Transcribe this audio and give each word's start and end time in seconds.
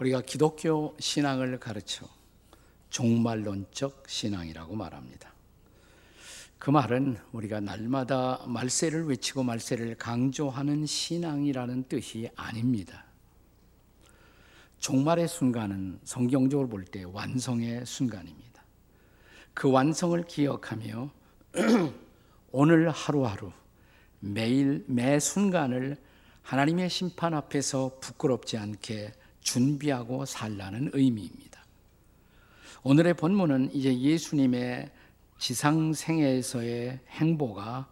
우리가 0.00 0.22
기독교 0.22 0.96
신앙을 1.00 1.58
가르쳐 1.58 2.06
종말론적 2.90 4.04
신앙이라고 4.06 4.76
말합니다. 4.76 5.32
그 6.58 6.70
말은 6.70 7.18
우리가 7.32 7.60
날마다 7.60 8.44
말세를 8.46 9.06
외치고 9.06 9.42
말세를 9.42 9.96
강조하는 9.96 10.86
신앙이라는 10.86 11.84
뜻이 11.88 12.28
아닙니다. 12.36 13.04
종말의 14.78 15.26
순간은 15.26 16.00
성경적으로 16.04 16.68
볼 16.68 16.84
때 16.84 17.02
완성의 17.02 17.84
순간입니다. 17.84 18.62
그 19.52 19.70
완성을 19.70 20.20
기억하며 20.24 21.10
오늘 22.52 22.88
하루하루 22.90 23.50
매일 24.20 24.84
매 24.86 25.18
순간을 25.18 25.96
하나님의 26.42 26.88
심판 26.88 27.34
앞에서 27.34 27.98
부끄럽지 28.00 28.56
않게 28.56 29.12
준비하고 29.48 30.26
살라는 30.26 30.90
의미입니다. 30.92 31.64
오늘의 32.82 33.14
본문은 33.14 33.74
이제 33.74 33.98
예수님의 33.98 34.90
지상생애에서의 35.38 37.00
행보가 37.08 37.88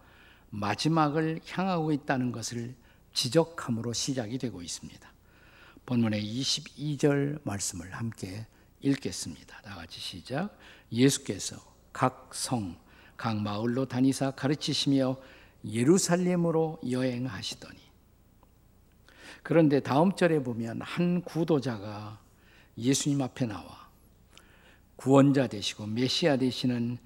마지막을 0.51 1.41
향하고 1.49 1.93
있다는 1.93 2.31
것을 2.31 2.75
지적함으로 3.15 3.95
시작이 3.95 4.37
되고 4.37 4.61
있습니다. 4.61 5.13
본문의 5.87 6.23
22절 6.23 7.41
말씀을 7.45 7.91
함께 7.95 8.47
읽겠습니다. 8.83 9.63
다 9.63 9.77
같이 9.77 9.99
시작. 9.99 10.59
예수께서 10.93 11.57
각 11.93 12.35
성, 12.35 12.77
각 13.17 13.41
마을로 13.41 13.87
다니사 13.87 14.33
가르치시며 14.33 15.17
예루살렘으로 15.65 16.81
여행하시더니 16.91 17.86
그런데 19.47 19.79
다음 19.79 20.11
절에 20.17 20.43
보면 20.43 20.81
한 20.83 21.23
구도자가 21.23 22.19
예수님 22.77 23.23
앞에 23.23 23.47
나와 23.47 23.89
구원자 24.97 25.47
되시고 25.47 25.87
메시아 25.87 26.37
되시는 26.39 26.99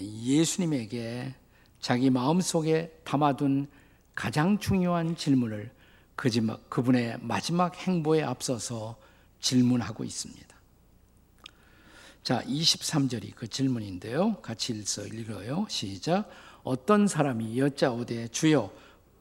예수님에게 0.00 1.36
자기 1.78 2.10
마음속에 2.10 3.00
담아둔 3.04 3.68
가장 4.12 4.58
중요한 4.58 5.14
질문을 5.14 5.70
그분의 6.16 7.18
마지막 7.20 7.76
행보에 7.76 8.24
앞서서 8.24 8.96
질문하고 9.38 10.02
있습니다. 10.02 10.48
자, 12.24 12.42
23절이 12.42 13.36
그 13.36 13.46
질문인데요. 13.46 14.34
같이 14.42 14.72
읽어 14.72 15.06
읽어요. 15.06 15.64
시작. 15.68 16.28
어떤 16.64 17.06
사람이 17.06 17.56
여짜오되 17.56 18.26
주여 18.28 18.72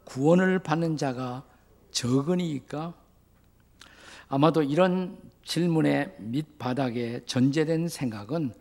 구원을 0.06 0.58
받는 0.58 0.98
자가 0.98 1.53
적으니까 1.94 2.94
아마도 4.28 4.62
이런 4.64 5.18
질문의 5.46 6.16
밑바닥에 6.20 7.22
전제된 7.26 7.88
생각은 7.88 8.54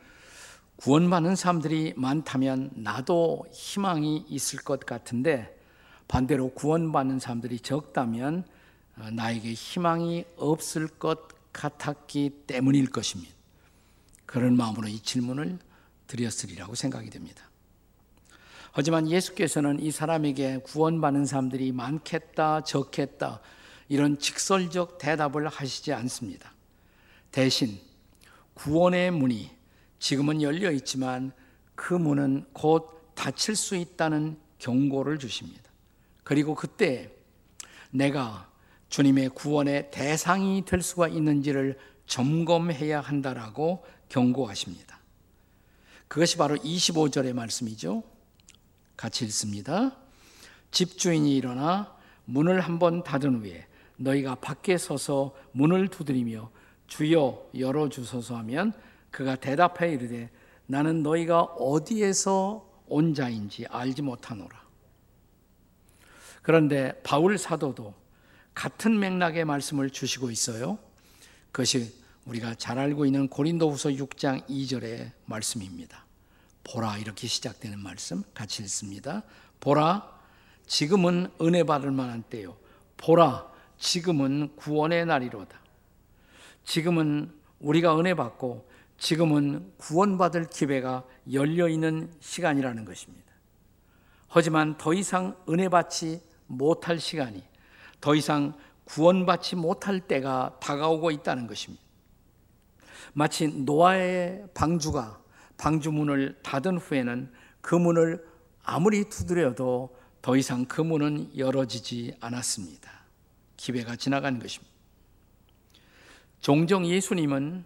구원받는 0.76 1.36
사람들이 1.36 1.94
많다면 1.96 2.70
나도 2.74 3.46
희망이 3.52 4.24
있을 4.28 4.58
것 4.60 4.80
같은데 4.80 5.58
반대로 6.08 6.50
구원받는 6.50 7.20
사람들이 7.20 7.60
적다면 7.60 8.44
어, 8.98 9.10
나에게 9.10 9.52
희망이 9.52 10.24
없을 10.36 10.88
것 10.88 11.28
같았기 11.52 12.44
때문일 12.46 12.90
것입니다. 12.90 13.32
그런 14.26 14.56
마음으로 14.56 14.88
이 14.88 14.98
질문을 15.00 15.58
드렸으리라고 16.06 16.74
생각이 16.74 17.10
됩니다. 17.10 17.48
하지만 18.72 19.10
예수께서는 19.10 19.80
이 19.80 19.90
사람에게 19.90 20.58
구원받는 20.64 21.26
사람들이 21.26 21.72
많겠다, 21.72 22.62
적겠다, 22.62 23.40
이런 23.88 24.18
직설적 24.18 24.96
대답을 24.96 25.46
하시지 25.46 25.92
않습니다. 25.92 26.54
대신 27.30 27.78
구원의 28.54 29.10
문이 29.10 29.50
지금은 29.98 30.40
열려 30.40 30.70
있지만 30.72 31.32
그 31.74 31.92
문은 31.92 32.46
곧 32.54 33.12
닫힐 33.14 33.54
수 33.56 33.76
있다는 33.76 34.38
경고를 34.58 35.18
주십니다. 35.18 35.70
그리고 36.24 36.54
그때 36.54 37.10
내가 37.90 38.50
주님의 38.88 39.30
구원의 39.30 39.90
대상이 39.90 40.64
될 40.64 40.80
수가 40.80 41.08
있는지를 41.08 41.78
점검해야 42.06 43.00
한다라고 43.00 43.84
경고하십니다. 44.08 44.98
그것이 46.08 46.36
바로 46.36 46.56
25절의 46.56 47.34
말씀이죠. 47.34 48.02
같이 48.96 49.24
읽습니다. 49.24 49.96
집주인이 50.70 51.36
일어나 51.36 51.96
문을 52.24 52.60
한번 52.60 53.02
닫은 53.02 53.40
후에 53.40 53.66
너희가 53.96 54.36
밖에 54.36 54.78
서서 54.78 55.34
문을 55.52 55.88
두드리며 55.88 56.50
주여 56.86 57.50
열어 57.58 57.88
주소서 57.88 58.36
하면 58.38 58.72
그가 59.10 59.36
대답해 59.36 59.92
이르되 59.92 60.30
나는 60.66 61.02
너희가 61.02 61.42
어디에서 61.42 62.68
온 62.86 63.14
자인지 63.14 63.66
알지 63.66 64.02
못하노라. 64.02 64.62
그런데 66.42 67.00
바울 67.02 67.38
사도도 67.38 67.94
같은 68.54 68.98
맥락의 68.98 69.44
말씀을 69.44 69.90
주시고 69.90 70.30
있어요. 70.30 70.78
그것이 71.52 71.94
우리가 72.26 72.54
잘 72.54 72.78
알고 72.78 73.06
있는 73.06 73.28
고린도후서 73.28 73.90
6장 73.90 74.46
2절의 74.48 75.12
말씀입니다. 75.24 76.01
보라 76.64 76.98
이렇게 76.98 77.26
시작되는 77.26 77.78
말씀 77.78 78.22
같이 78.34 78.62
읽습니다. 78.62 79.22
보라 79.60 80.20
지금은 80.66 81.30
은혜 81.40 81.64
받을 81.64 81.90
만한 81.90 82.22
때요. 82.22 82.56
보라 82.96 83.50
지금은 83.78 84.54
구원의 84.56 85.06
날이로다. 85.06 85.60
지금은 86.64 87.32
우리가 87.60 87.98
은혜 87.98 88.14
받고 88.14 88.68
지금은 88.98 89.72
구원받을 89.78 90.46
기회가 90.46 91.04
열려 91.32 91.68
있는 91.68 92.12
시간이라는 92.20 92.84
것입니다. 92.84 93.32
하지만 94.28 94.78
더 94.78 94.94
이상 94.94 95.36
은혜 95.48 95.68
받지 95.68 96.22
못할 96.46 97.00
시간이 97.00 97.42
더 98.00 98.14
이상 98.14 98.54
구원받지 98.84 99.56
못할 99.56 100.00
때가 100.00 100.58
다가오고 100.60 101.10
있다는 101.10 101.46
것입니다. 101.46 101.82
마치 103.12 103.48
노아의 103.48 104.46
방주가 104.54 105.21
방주문을 105.62 106.40
닫은 106.42 106.78
후에는 106.78 107.32
그 107.60 107.76
문을 107.76 108.26
아무리 108.64 109.04
두드려도 109.08 109.96
더 110.20 110.36
이상 110.36 110.64
그 110.64 110.80
문은 110.80 111.38
열어지지 111.38 112.16
않았습니다. 112.18 112.90
기회가 113.56 113.94
지나간 113.94 114.40
것입니다. 114.40 114.72
종종 116.40 116.84
예수님은 116.84 117.64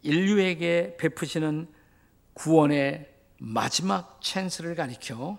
인류에게 0.00 0.96
베푸시는 0.98 1.68
구원의 2.32 3.14
마지막 3.36 4.18
찬스를 4.22 4.74
가리켜 4.74 5.38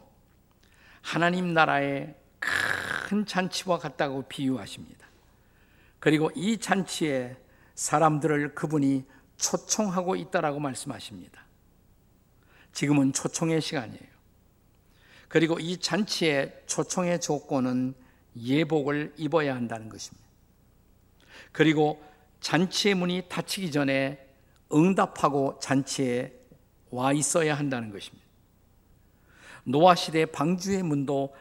하나님 1.02 1.56
나라의 1.56 2.16
큰 2.38 3.26
잔치와 3.26 3.80
같다고 3.80 4.28
비유하십니다. 4.28 5.08
그리고 5.98 6.30
이 6.36 6.60
잔치에 6.60 7.36
사람들을 7.74 8.54
그분이 8.54 9.06
초청하고 9.42 10.16
있다라고 10.16 10.60
말씀하십니다. 10.60 11.44
지금은 12.72 13.12
초청의 13.12 13.60
시간이에요. 13.60 14.12
그리고 15.28 15.60
이 15.60 15.78
잔치의 15.78 16.64
초청의 16.68 17.20
조건은 17.20 17.96
예복을 18.38 19.14
입어야 19.18 19.56
한다는 19.56 19.90
것입니다. 19.90 20.26
그리고 21.52 22.02
잔치의 22.40 22.96
문이 22.96 23.24
닫히기 23.28 23.72
전에 23.72 24.26
응답하고 24.74 25.60
잔치에 25.60 26.34
와 26.92 27.12
있어야 27.12 27.56
한다는 27.56 27.92
것입니다. 27.92 28.26
노아 29.64 29.96
시대 29.96 30.26
방주의 30.26 30.82
문도 30.84 31.36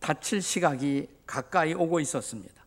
닫힐 0.00 0.40
시각이 0.40 1.08
가까이 1.26 1.74
오고 1.74 2.00
있었습니다. 2.00 2.60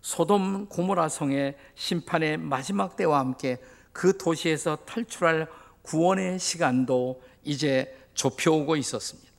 소돔 0.00 0.66
고모라 0.68 1.08
성의 1.08 1.56
심판의 1.74 2.38
마지막 2.38 2.96
때와 2.96 3.18
함께 3.18 3.58
그 3.92 4.16
도시에서 4.16 4.76
탈출할 4.86 5.48
구원의 5.82 6.38
시간도 6.38 7.22
이제 7.44 7.96
좁혀오고 8.14 8.76
있었습니다. 8.76 9.30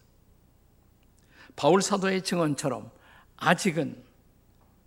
바울 1.56 1.82
사도의 1.82 2.24
증언처럼 2.24 2.92
아직은 3.38 4.04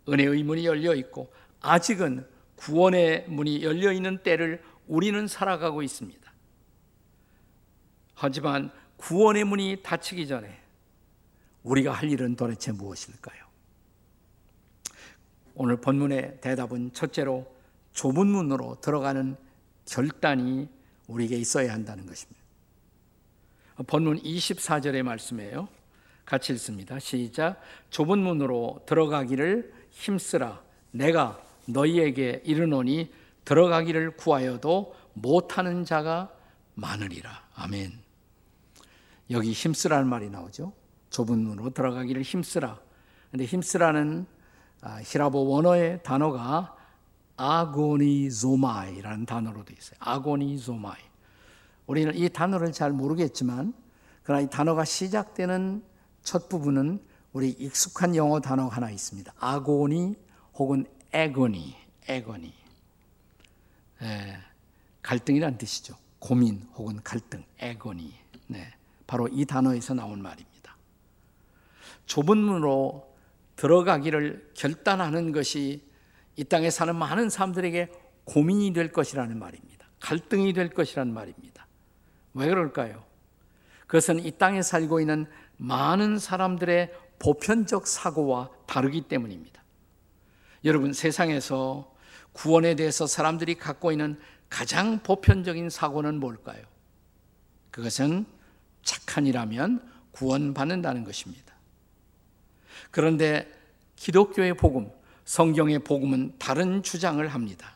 은혜의 0.09 0.43
문이 0.43 0.65
열려 0.65 0.93
있고 0.95 1.33
아직은 1.61 2.27
구원의 2.55 3.25
문이 3.27 3.63
열려 3.63 3.91
있는 3.91 4.21
때를 4.21 4.63
우리는 4.87 5.27
살아가고 5.27 5.81
있습니다. 5.81 6.31
하지만 8.13 8.71
구원의 8.97 9.43
문이 9.43 9.81
닫히기 9.83 10.27
전에 10.27 10.61
우리가 11.63 11.91
할 11.91 12.09
일은 12.09 12.35
도대체 12.35 12.71
무엇일까요? 12.71 13.43
오늘 15.55 15.77
본문의 15.77 16.39
대답은 16.41 16.93
첫째로 16.93 17.45
좁은 17.93 18.27
문으로 18.27 18.79
들어가는 18.81 19.37
결단이 19.85 20.67
우리에게 21.07 21.35
있어야 21.37 21.73
한다는 21.73 22.05
것입니다. 22.05 22.41
본문 23.87 24.21
24절의 24.21 25.03
말씀이에요. 25.03 25.67
같이 26.25 26.53
읽습니다. 26.53 26.97
시작. 26.99 27.61
좁은 27.89 28.19
문으로 28.19 28.81
들어가기를 28.85 29.73
힘쓰라. 29.91 30.63
내가 30.91 31.39
너희에게 31.67 32.41
이르노니 32.45 33.13
들어가기를 33.43 34.17
구하여도 34.17 34.95
못하는 35.13 35.85
자가 35.85 36.31
많으리라. 36.73 37.47
아멘. 37.55 37.93
여기 39.31 39.51
힘쓰라는 39.51 40.07
말이 40.07 40.29
나오죠. 40.29 40.73
좁은 41.09 41.39
문으로 41.39 41.69
들어가기를 41.71 42.21
힘쓰라. 42.23 42.79
근데 43.31 43.45
힘쓰라는 43.45 44.25
아, 44.81 45.01
히라보 45.03 45.47
원어의 45.47 46.01
단어가 46.03 46.74
아고니조마이라는 47.37 49.25
단어로 49.25 49.65
되어 49.65 49.75
있어요. 49.77 49.97
아고니조마이. 49.99 51.01
우리는 51.87 52.15
이 52.15 52.29
단어를 52.29 52.71
잘 52.71 52.91
모르겠지만 52.91 53.73
그러나 54.23 54.41
이 54.41 54.49
단어가 54.49 54.85
시작되는 54.85 55.83
첫 56.23 56.49
부분은 56.49 56.99
우리 57.33 57.49
익숙한 57.49 58.15
영어 58.15 58.39
단어 58.39 58.67
하나 58.67 58.89
있습니다. 58.89 59.33
아고니 59.39 60.15
혹은 60.55 60.85
에고니, 61.11 61.75
에고니. 62.07 62.53
예, 64.01 64.37
갈등이란 65.01 65.57
뜻이죠. 65.57 65.95
고민 66.19 66.67
혹은 66.75 66.99
갈등, 67.03 67.43
에고니. 67.59 68.13
네, 68.47 68.73
바로 69.05 69.27
이 69.27 69.45
단어에서 69.45 69.93
나온 69.93 70.21
말입니다. 70.21 70.75
좁은 72.05 72.37
문으로 72.37 73.13
들어가기를 73.55 74.51
결단하는 74.53 75.31
것이 75.31 75.83
이 76.35 76.43
땅에 76.43 76.69
사는 76.69 76.95
많은 76.95 77.29
사람들에게 77.29 77.91
고민이 78.25 78.73
될 78.73 78.91
것이라는 78.91 79.37
말입니다. 79.37 79.87
갈등이 79.99 80.53
될 80.53 80.69
것이라는 80.69 81.13
말입니다. 81.13 81.67
왜 82.33 82.47
그럴까요? 82.47 83.03
그것은 83.87 84.19
이 84.19 84.31
땅에 84.31 84.61
살고 84.61 84.99
있는 84.99 85.25
많은 85.57 86.19
사람들의 86.19 86.93
보편적 87.19 87.87
사고와 87.87 88.49
다르기 88.65 89.01
때문입니다. 89.01 89.63
여러분, 90.65 90.93
세상에서 90.93 91.93
구원에 92.33 92.75
대해서 92.75 93.07
사람들이 93.07 93.55
갖고 93.55 93.91
있는 93.91 94.19
가장 94.49 94.99
보편적인 94.99 95.69
사고는 95.69 96.19
뭘까요? 96.19 96.63
그것은 97.71 98.25
착한 98.83 99.25
이라면 99.25 99.87
구원받는다는 100.11 101.03
것입니다. 101.03 101.53
그런데 102.91 103.51
기독교의 103.95 104.55
복음, 104.55 104.91
성경의 105.25 105.79
복음은 105.79 106.35
다른 106.37 106.83
주장을 106.83 107.25
합니다. 107.27 107.75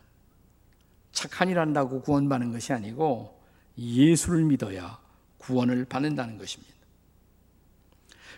착한 1.12 1.50
일한다고 1.50 2.01
구원받는 2.01 2.51
것이 2.51 2.72
아니고 2.72 3.42
예수를 3.78 4.44
믿어야 4.44 5.00
구원을 5.40 5.86
받는다는 5.86 6.38
것입니다. 6.38 6.74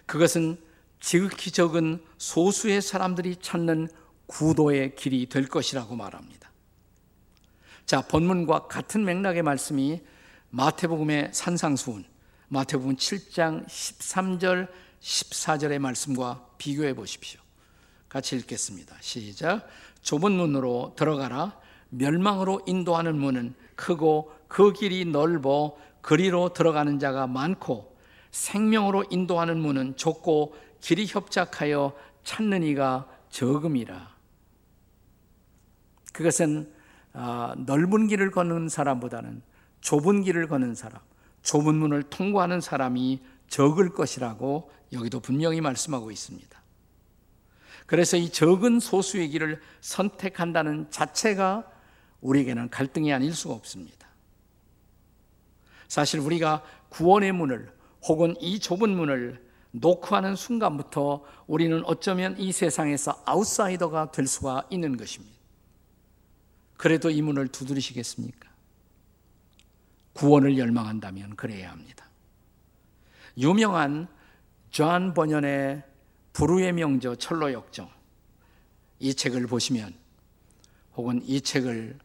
그것은 0.06 0.58
지극히 1.00 1.52
적은 1.52 2.04
소수의 2.18 2.81
사람들이 2.81 3.38
찾는 3.42 3.90
구도의 4.28 4.96
길이 4.96 5.28
될 5.28 5.48
것이라고 5.48 5.96
말합니다. 5.96 6.50
자, 7.86 8.02
본문과 8.07 8.68
같은 8.68 9.04
맥락의 9.04 9.44
말씀이 9.44 10.02
마태복음의 10.52 11.31
산상수훈, 11.34 12.06
마태복음 12.48 12.96
7장 12.96 13.66
13절, 13.68 14.69
14절의 15.02 15.80
말씀과 15.80 16.48
비교해 16.57 16.94
보십시오. 16.94 17.41
같이 18.12 18.36
읽겠습니다. 18.36 18.98
시작. 19.00 19.66
좁은 20.02 20.34
문으로 20.34 20.96
들어가라. 20.98 21.58
멸망으로 21.88 22.62
인도하는 22.66 23.18
문은 23.18 23.56
크고 23.75 24.34
그 24.50 24.74
길이 24.74 25.06
넓어 25.06 25.78
그리로 26.02 26.52
들어가는 26.52 27.00
자가 27.00 27.28
많고 27.28 27.96
생명으로 28.31 29.06
인도하는 29.10 29.58
문은 29.60 29.96
좁고 29.96 30.56
길이 30.81 31.06
협착하여 31.08 31.94
찾는 32.25 32.63
이가 32.63 33.08
적음이라. 33.30 34.14
그것은 36.12 36.69
아, 37.14 37.56
넓은 37.60 38.07
길을 38.07 38.31
걷는 38.31 38.68
사람보다는 38.68 39.42
좁은 39.80 40.24
길을 40.24 40.50
걷는 40.50 40.75
사람, 40.75 41.00
좁은 41.44 41.75
문을 41.75 42.04
통과하는 42.04 42.60
사람이 42.60 43.22
적을 43.48 43.94
것이라고 43.94 44.69
여기도 44.92 45.22
분명히 45.22 45.62
말씀하고 45.62 46.12
있습니다. 46.12 46.61
그래서 47.92 48.16
이 48.16 48.30
적은 48.30 48.80
소수의 48.80 49.28
길을 49.32 49.60
선택한다는 49.82 50.90
자체가 50.92 51.70
우리에게는 52.22 52.70
갈등이 52.70 53.12
아닐 53.12 53.34
수가 53.34 53.54
없습니다. 53.54 54.08
사실 55.90 56.22
우리가 56.22 56.64
구원의 56.88 57.34
문을 57.34 57.70
혹은 58.04 58.34
이 58.40 58.62
좁은 58.62 58.92
문을 58.92 59.46
놓고 59.72 60.16
하는 60.16 60.38
순간부터 60.38 61.26
우리는 61.48 61.84
어쩌면 61.84 62.40
이 62.40 62.54
세상에서 62.54 63.24
아웃사이더가 63.26 64.14
될 64.14 64.26
수가 64.26 64.66
있는 64.70 64.96
것입니다. 64.96 65.36
그래도 66.78 67.10
이 67.10 67.22
문을 67.22 67.50
두드리시겠습니까? 67.50 68.50
구원을 70.14 70.58
열망한다면 70.58 71.36
그래야 71.36 71.72
합니다. 71.72 72.06
유명한 73.38 74.08
존 74.70 75.14
번연의 75.13 75.91
불후의 76.33 76.74
명저 76.74 77.16
천로역정 77.16 77.89
이 79.00 79.13
책을 79.13 79.48
보시면 79.48 79.94
혹은 80.95 81.22
이 81.25 81.42
책을 81.42 81.98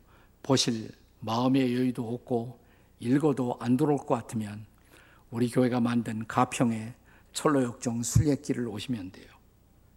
보실 0.43 0.91
마음의 1.21 1.75
여유도 1.75 2.15
없고 2.15 2.59
읽어도 3.01 3.57
안 3.61 3.77
들어올 3.77 3.99
것 3.99 4.09
같으면 4.09 4.65
우리 5.31 5.51
교회가 5.51 5.81
만든 5.81 6.27
가평의 6.27 6.95
천로역정 7.33 8.03
순례길을 8.03 8.67
오시면 8.69 9.11
돼요. 9.11 9.27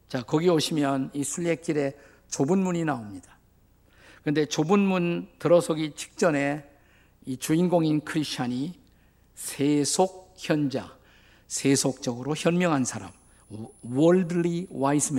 자, 0.10 0.24
거기 0.24 0.50
오시면 0.50 1.12
이 1.14 1.24
순례길에 1.24 1.96
좁은 2.28 2.60
문이 2.60 2.84
나옵니다. 2.84 3.38
근데 4.24 4.46
좁은 4.46 4.80
문 4.80 5.30
들어서기 5.40 5.94
직전에 5.96 6.68
이 7.26 7.38
주인공인 7.38 8.02
크리스찬이 8.02 8.74
세속 9.36 10.34
현자, 10.38 10.98
세속적으로 11.48 12.36
현명한 12.36 12.84
사람, 12.84 13.12
wise 13.92 15.16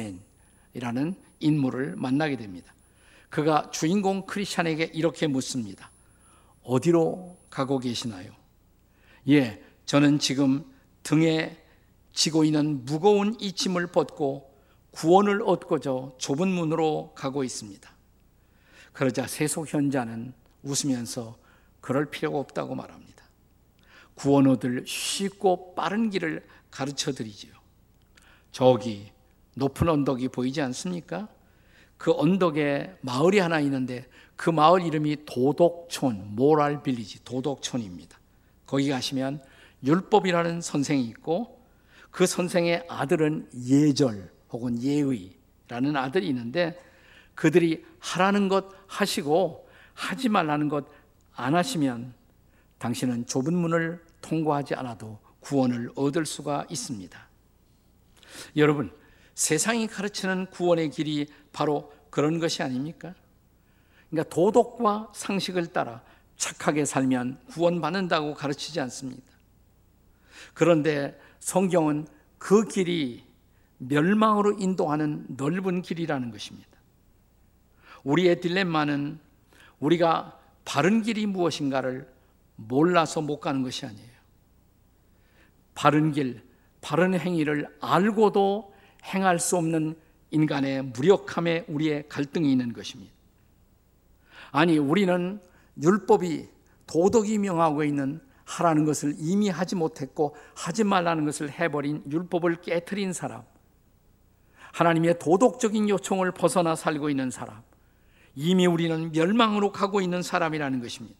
man이라는 0.72 1.14
인물을 1.40 1.96
만나게 1.96 2.36
됩니다. 2.36 2.72
그가 3.28 3.70
주인공 3.70 4.26
크리스찬에게 4.26 4.90
이렇게 4.92 5.26
묻습니다. 5.26 5.90
어디로 6.62 7.38
가고 7.48 7.78
계시나요? 7.78 8.32
예, 9.28 9.62
저는 9.86 10.18
지금 10.18 10.64
등에 11.02 11.56
지고 12.12 12.44
있는 12.44 12.84
무거운 12.84 13.36
이 13.40 13.52
짐을 13.52 13.88
벗고 13.88 14.50
구원을 14.90 15.42
얻고자 15.42 15.90
좁은 16.18 16.48
문으로 16.48 17.12
가고 17.14 17.44
있습니다. 17.44 17.90
그러자 18.92 19.26
세속 19.26 19.72
현자는 19.72 20.34
웃으면서 20.62 21.38
그럴 21.80 22.10
필요가 22.10 22.38
없다고 22.38 22.74
말합니다. 22.74 23.24
구원 24.14 24.48
얻을 24.48 24.84
쉽고 24.86 25.74
빠른 25.74 26.10
길을 26.10 26.46
가르쳐 26.70 27.12
드리지요. 27.12 27.59
저기 28.52 29.12
높은 29.54 29.88
언덕이 29.88 30.28
보이지 30.28 30.60
않습니까? 30.62 31.28
그 31.96 32.12
언덕에 32.12 32.96
마을이 33.02 33.38
하나 33.38 33.60
있는데 33.60 34.06
그 34.36 34.48
마을 34.50 34.82
이름이 34.82 35.24
도덕촌, 35.26 36.34
모랄 36.34 36.82
빌리지, 36.82 37.24
도덕촌입니다. 37.24 38.18
거기 38.66 38.88
가시면 38.88 39.42
율법이라는 39.84 40.60
선생이 40.60 41.04
있고 41.08 41.60
그 42.10 42.26
선생의 42.26 42.86
아들은 42.88 43.48
예절 43.66 44.30
혹은 44.50 44.80
예의라는 44.82 45.96
아들이 45.96 46.28
있는데 46.28 46.80
그들이 47.34 47.84
하라는 47.98 48.48
것 48.48 48.68
하시고 48.86 49.68
하지 49.94 50.28
말라는 50.28 50.68
것 50.68 51.00
안 51.40 51.54
하시면 51.54 52.12
당신은 52.78 53.26
좁은 53.26 53.54
문을 53.54 54.04
통과하지 54.20 54.74
않아도 54.74 55.18
구원을 55.40 55.90
얻을 55.94 56.26
수가 56.26 56.66
있습니다. 56.68 57.29
여러분, 58.56 58.90
세상이 59.34 59.86
가르치는 59.86 60.46
구원의 60.46 60.90
길이 60.90 61.26
바로 61.52 61.92
그런 62.10 62.38
것이 62.38 62.62
아닙니까? 62.62 63.14
그러니까 64.10 64.34
도덕과 64.34 65.12
상식을 65.14 65.68
따라 65.68 66.02
착하게 66.36 66.84
살면 66.84 67.38
구원받는다고 67.48 68.34
가르치지 68.34 68.80
않습니다. 68.80 69.22
그런데 70.54 71.18
성경은 71.38 72.06
그 72.38 72.66
길이 72.66 73.24
멸망으로 73.78 74.56
인도하는 74.58 75.26
넓은 75.28 75.82
길이라는 75.82 76.30
것입니다. 76.30 76.68
우리의 78.04 78.40
딜레마는 78.40 79.18
우리가 79.78 80.38
바른 80.64 81.02
길이 81.02 81.26
무엇인가를 81.26 82.10
몰라서 82.56 83.20
못 83.20 83.40
가는 83.40 83.62
것이 83.62 83.86
아니에요. 83.86 84.10
바른 85.74 86.12
길, 86.12 86.42
바른 86.80 87.18
행위를 87.18 87.68
알고도 87.80 88.72
행할 89.04 89.38
수 89.38 89.56
없는 89.56 89.96
인간의 90.30 90.82
무력함에 90.82 91.64
우리의 91.68 92.08
갈등이 92.08 92.50
있는 92.50 92.72
것입니다. 92.72 93.12
아니, 94.52 94.78
우리는 94.78 95.40
율법이 95.80 96.48
도덕이 96.86 97.38
명하고 97.38 97.84
있는 97.84 98.20
하라는 98.44 98.84
것을 98.84 99.14
이미 99.18 99.48
하지 99.48 99.76
못했고 99.76 100.34
하지 100.56 100.82
말라는 100.82 101.24
것을 101.24 101.50
해버린 101.50 102.02
율법을 102.10 102.60
깨뜨린 102.62 103.12
사람, 103.12 103.42
하나님의 104.72 105.18
도덕적인 105.18 105.88
요청을 105.88 106.32
벗어나 106.32 106.74
살고 106.74 107.10
있는 107.10 107.30
사람, 107.30 107.62
이미 108.34 108.66
우리는 108.66 109.12
멸망으로 109.12 109.72
가고 109.72 110.00
있는 110.00 110.22
사람이라는 110.22 110.80
것입니다. 110.80 111.16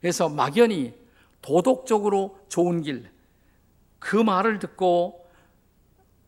그래서 0.00 0.28
막연히 0.28 0.94
도덕적으로 1.42 2.38
좋은 2.48 2.82
길, 2.82 3.10
그 4.00 4.16
말을 4.16 4.58
듣고 4.58 5.30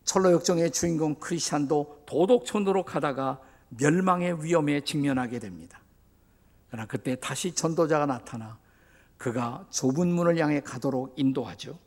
철로 0.05 0.31
역정의 0.31 0.71
주인공 0.71 1.15
크리스찬도 1.15 2.03
도덕촌으로 2.05 2.83
가다가 2.83 3.41
멸망의 3.69 4.43
위험에 4.43 4.81
직면하게 4.81 5.39
됩니다. 5.39 5.81
그러나 6.69 6.87
그때 6.87 7.15
다시 7.15 7.53
전도자가 7.53 8.05
나타나 8.05 8.57
그가 9.17 9.65
좁은 9.69 10.07
문을 10.07 10.37
향해 10.37 10.61
가도록 10.61 11.13
인도하죠. 11.17 11.77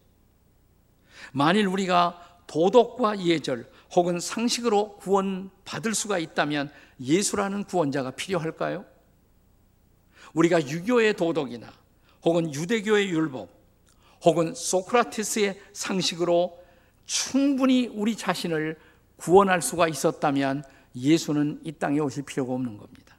만일 1.33 1.67
우리가 1.67 2.41
도덕과 2.47 3.21
예절 3.25 3.71
혹은 3.95 4.21
상식으로 4.21 4.97
구원받을 4.97 5.95
수가 5.95 6.19
있다면 6.19 6.71
예수라는 7.01 7.65
구원자가 7.65 8.13
필요할까요? 8.13 8.85
우리가 10.35 10.67
유교의 10.69 11.15
도덕이나 11.15 11.73
혹은 12.25 12.53
유대교의 12.53 13.09
율법 13.11 13.56
혹은 14.27 14.55
소크라테스의 14.55 15.59
상식으로 15.73 16.59
충분히 17.05 17.87
우리 17.87 18.17
자신을 18.17 18.77
구원할 19.15 19.63
수가 19.63 19.87
있었다면 19.87 20.65
예수는 20.97 21.61
이 21.63 21.71
땅에 21.71 22.01
오실 22.01 22.25
필요가 22.25 22.53
없는 22.53 22.77
겁니다. 22.77 23.17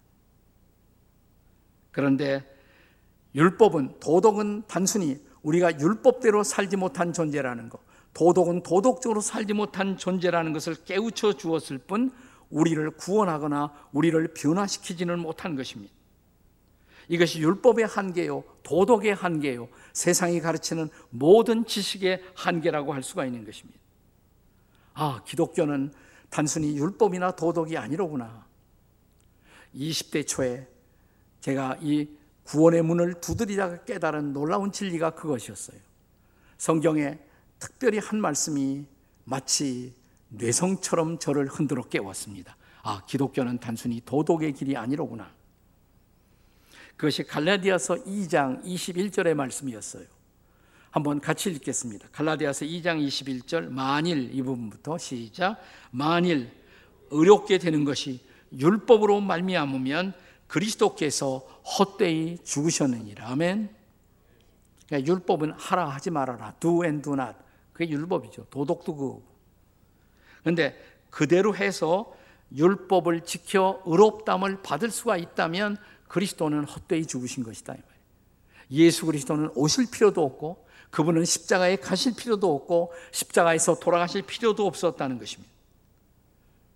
그런데 1.92 2.44
율법은 3.34 4.00
도덕은 4.02 4.64
단순히 4.68 5.18
우리가 5.44 5.80
율법대로 5.80 6.44
살지 6.44 6.76
못한 6.76 7.14
존재라는 7.14 7.70
것, 7.70 7.80
도덕은 8.14 8.64
도덕적으로 8.64 9.22
살지 9.22 9.54
못한 9.54 9.98
존재라는 9.98 10.52
것을 10.52 10.76
깨우쳐 10.84 11.38
주었을 11.38 11.78
뿐 11.78 12.12
우리를 12.50 12.92
구원하거나 12.92 13.72
우리를 13.94 14.34
변화시키지는 14.34 15.20
못한 15.20 15.56
것입니다. 15.56 15.94
이것이 17.10 17.40
율법의 17.40 17.86
한계요, 17.86 18.44
도덕의 18.64 19.16
한계요, 19.16 19.70
세상이 19.98 20.42
가르치는 20.42 20.90
모든 21.10 21.66
지식의 21.66 22.22
한계라고 22.36 22.94
할 22.94 23.02
수가 23.02 23.26
있는 23.26 23.44
것입니다. 23.44 23.80
아, 24.94 25.24
기독교는 25.26 25.92
단순히 26.30 26.78
율법이나 26.78 27.32
도덕이 27.32 27.76
아니로구나. 27.78 28.46
20대 29.74 30.28
초에 30.28 30.68
제가 31.40 31.78
이 31.82 32.10
구원의 32.44 32.84
문을 32.84 33.16
두드리다가 33.22 33.86
깨달은 33.86 34.34
놀라운 34.34 34.72
진리가 34.72 35.16
그것이었어요. 35.16 35.80
성경에 36.60 37.18
특별히 37.58 37.98
한 37.98 38.22
말씀이 38.22 38.86
마치 39.24 39.96
뇌성처럼 40.30 41.18
저를 41.18 41.48
흔들어 41.48 41.82
깨웠습니다. 41.82 42.56
아, 42.84 43.02
기독교는 43.08 43.58
단순히 43.58 44.02
도덕의 44.06 44.54
길이 44.54 44.78
아니로구나. 44.78 45.37
그것이 46.98 47.24
갈라디아서 47.24 47.96
2장 48.06 48.64
21절의 48.64 49.36
말씀이었어요. 49.36 50.06
한번 50.90 51.22
같이 51.22 51.52
읽겠습니다. 51.52 52.08
갈라디아서 52.12 52.66
2장 52.66 53.06
21절 53.06 53.70
만일 53.70 54.34
이 54.34 54.42
부분부터 54.42 54.98
시작 54.98 55.62
만일 55.92 56.50
의롭게 57.12 57.60
되는 57.60 57.86
것이 57.86 58.20
율법으로 58.52 59.22
말미암으면 59.22 60.14
그리스도께서 60.48 61.38
헛되이 61.78 62.40
죽으셨느니라. 62.44 63.30
아멘. 63.30 63.70
그러니까 64.88 65.12
율법은 65.12 65.52
하라 65.52 65.90
하지 65.90 66.10
말아라. 66.10 66.54
do 66.60 66.84
and 66.84 67.04
do 67.04 67.14
not. 67.14 67.38
그게 67.74 67.92
율법이죠. 67.92 68.46
도덕도 68.50 68.96
그거고. 68.96 69.24
그런데 70.42 70.76
그대로 71.12 71.56
해서 71.56 72.16
율법을 72.56 73.22
지켜 73.22 73.82
의롭담을 73.86 74.62
받을 74.64 74.90
수가 74.90 75.18
있다면 75.18 75.78
그리스도는 76.08 76.64
헛되이 76.64 77.06
죽으신 77.06 77.44
것이다. 77.44 77.76
예수 78.72 79.06
그리스도는 79.06 79.52
오실 79.56 79.90
필요도 79.92 80.24
없고 80.24 80.66
그분은 80.90 81.26
십자가에 81.26 81.78
가실 81.78 82.16
필요도 82.16 82.54
없고 82.54 82.94
십자가에서 83.12 83.80
돌아가실 83.80 84.24
필요도 84.24 84.66
없었다는 84.66 85.20
것입니다. 85.20 85.52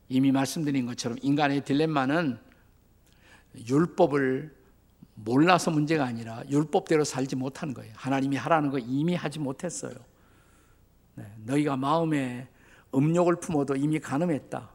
이미 0.09 0.31
말씀드린 0.31 0.85
것처럼 0.85 1.17
인간의 1.21 1.63
딜레마는 1.63 2.37
율법을 3.67 4.53
몰라서 5.15 5.71
문제가 5.71 6.05
아니라 6.05 6.43
율법대로 6.49 7.03
살지 7.03 7.35
못한 7.35 7.73
거예요. 7.73 7.93
하나님이 7.95 8.35
하라는 8.37 8.71
거 8.71 8.79
이미 8.79 9.15
하지 9.15 9.39
못했어요. 9.39 9.93
네, 11.15 11.25
너희가 11.45 11.77
마음에 11.77 12.47
음욕을 12.93 13.39
품어도 13.39 13.75
이미 13.75 13.99
가늠했다. 13.99 14.69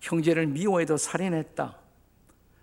형제를 0.00 0.46
미워해도 0.46 0.96
살인했다. 0.96 1.78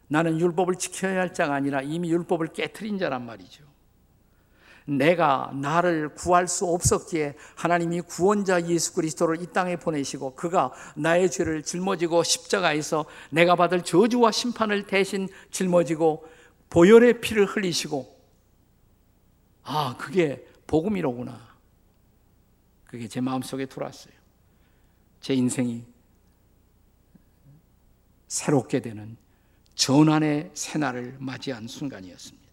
나는 0.08 0.40
율법을 0.40 0.76
지켜야 0.76 1.20
할 1.20 1.34
자가 1.34 1.56
아니라 1.56 1.82
이미 1.82 2.12
율법을 2.12 2.48
깨뜨린 2.48 2.98
자란 2.98 3.26
말이죠. 3.26 3.64
내가 4.86 5.52
나를 5.56 6.14
구할 6.14 6.48
수 6.48 6.66
없었기에 6.66 7.36
하나님이 7.56 8.02
구원자 8.02 8.68
예수 8.68 8.94
그리스도를 8.94 9.42
이 9.42 9.48
땅에 9.48 9.78
보내시고 9.78 10.36
그가 10.36 10.72
나의 10.96 11.32
죄를 11.32 11.64
짊어지고 11.64 12.24
십자가에서 12.24 13.06
내가 13.32 13.56
받을 13.56 13.84
저주와 13.84 14.32
심판을 14.32 14.86
대신 14.86 15.28
짊어지고 15.50 16.28
보혈의 16.70 17.22
피를 17.22 17.46
흘리시고 17.46 18.16
아, 19.64 19.96
그게 19.98 20.46
복음이로구나. 20.68 21.56
그게 22.84 23.08
제 23.08 23.20
마음속에 23.20 23.66
들어왔어요. 23.66 24.14
제 25.20 25.34
인생이 25.34 25.84
새롭게 28.28 28.80
되는 28.80 29.18
전환의 29.76 30.52
새날을 30.54 31.18
맞이한 31.20 31.68
순간이었습니다. 31.68 32.46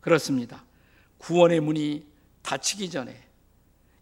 그렇습니다. 0.00 0.64
구원의 1.18 1.60
문이 1.60 2.06
닫히기 2.42 2.90
전에 2.90 3.26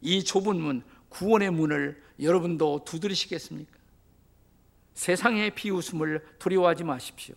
이 0.01 0.25
좁은 0.25 0.61
문, 0.61 0.83
구원의 1.09 1.51
문을 1.51 2.03
여러분도 2.21 2.85
두드리시겠습니까? 2.85 3.79
세상의 4.95 5.55
비웃음을 5.55 6.37
두려워하지 6.39 6.85
마십시오. 6.85 7.35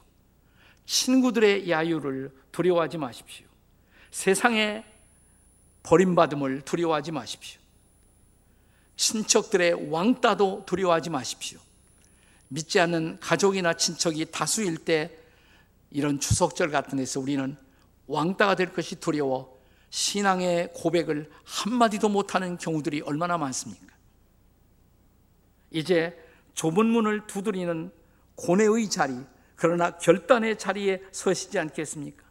친구들의 0.86 1.70
야유를 1.70 2.32
두려워하지 2.52 2.98
마십시오. 2.98 3.46
세상의 4.12 4.84
버림받음을 5.84 6.62
두려워하지 6.62 7.12
마십시오. 7.12 7.62
친척들의 8.96 9.90
왕따도 9.92 10.64
두려워하지 10.66 11.10
마십시오. 11.10 11.60
믿지 12.48 12.80
않는 12.80 13.20
가족이나 13.20 13.74
친척이 13.74 14.32
다수일 14.32 14.78
때 14.78 15.18
이런 15.92 16.20
추석절 16.20 16.70
같은 16.70 16.98
데서 16.98 17.20
우리는 17.20 17.56
왕따가 18.08 18.56
될 18.56 18.74
것이 18.74 19.00
두려워 19.00 19.56
신앙의 19.90 20.74
고백을 20.74 21.30
한마디도 21.46 22.10
못하는 22.10 22.58
경우들이 22.58 23.02
얼마나 23.02 23.38
많습니까? 23.38 23.96
이제 25.72 26.18
좁은 26.54 26.86
문을 26.86 27.28
두드리는 27.28 27.92
고뇌의 28.36 28.90
자리, 28.90 29.16
그러나 29.56 29.98
결단의 29.98 30.58
자리에 30.58 31.02
서시지 31.12 31.58
않겠습니까? 31.60 32.26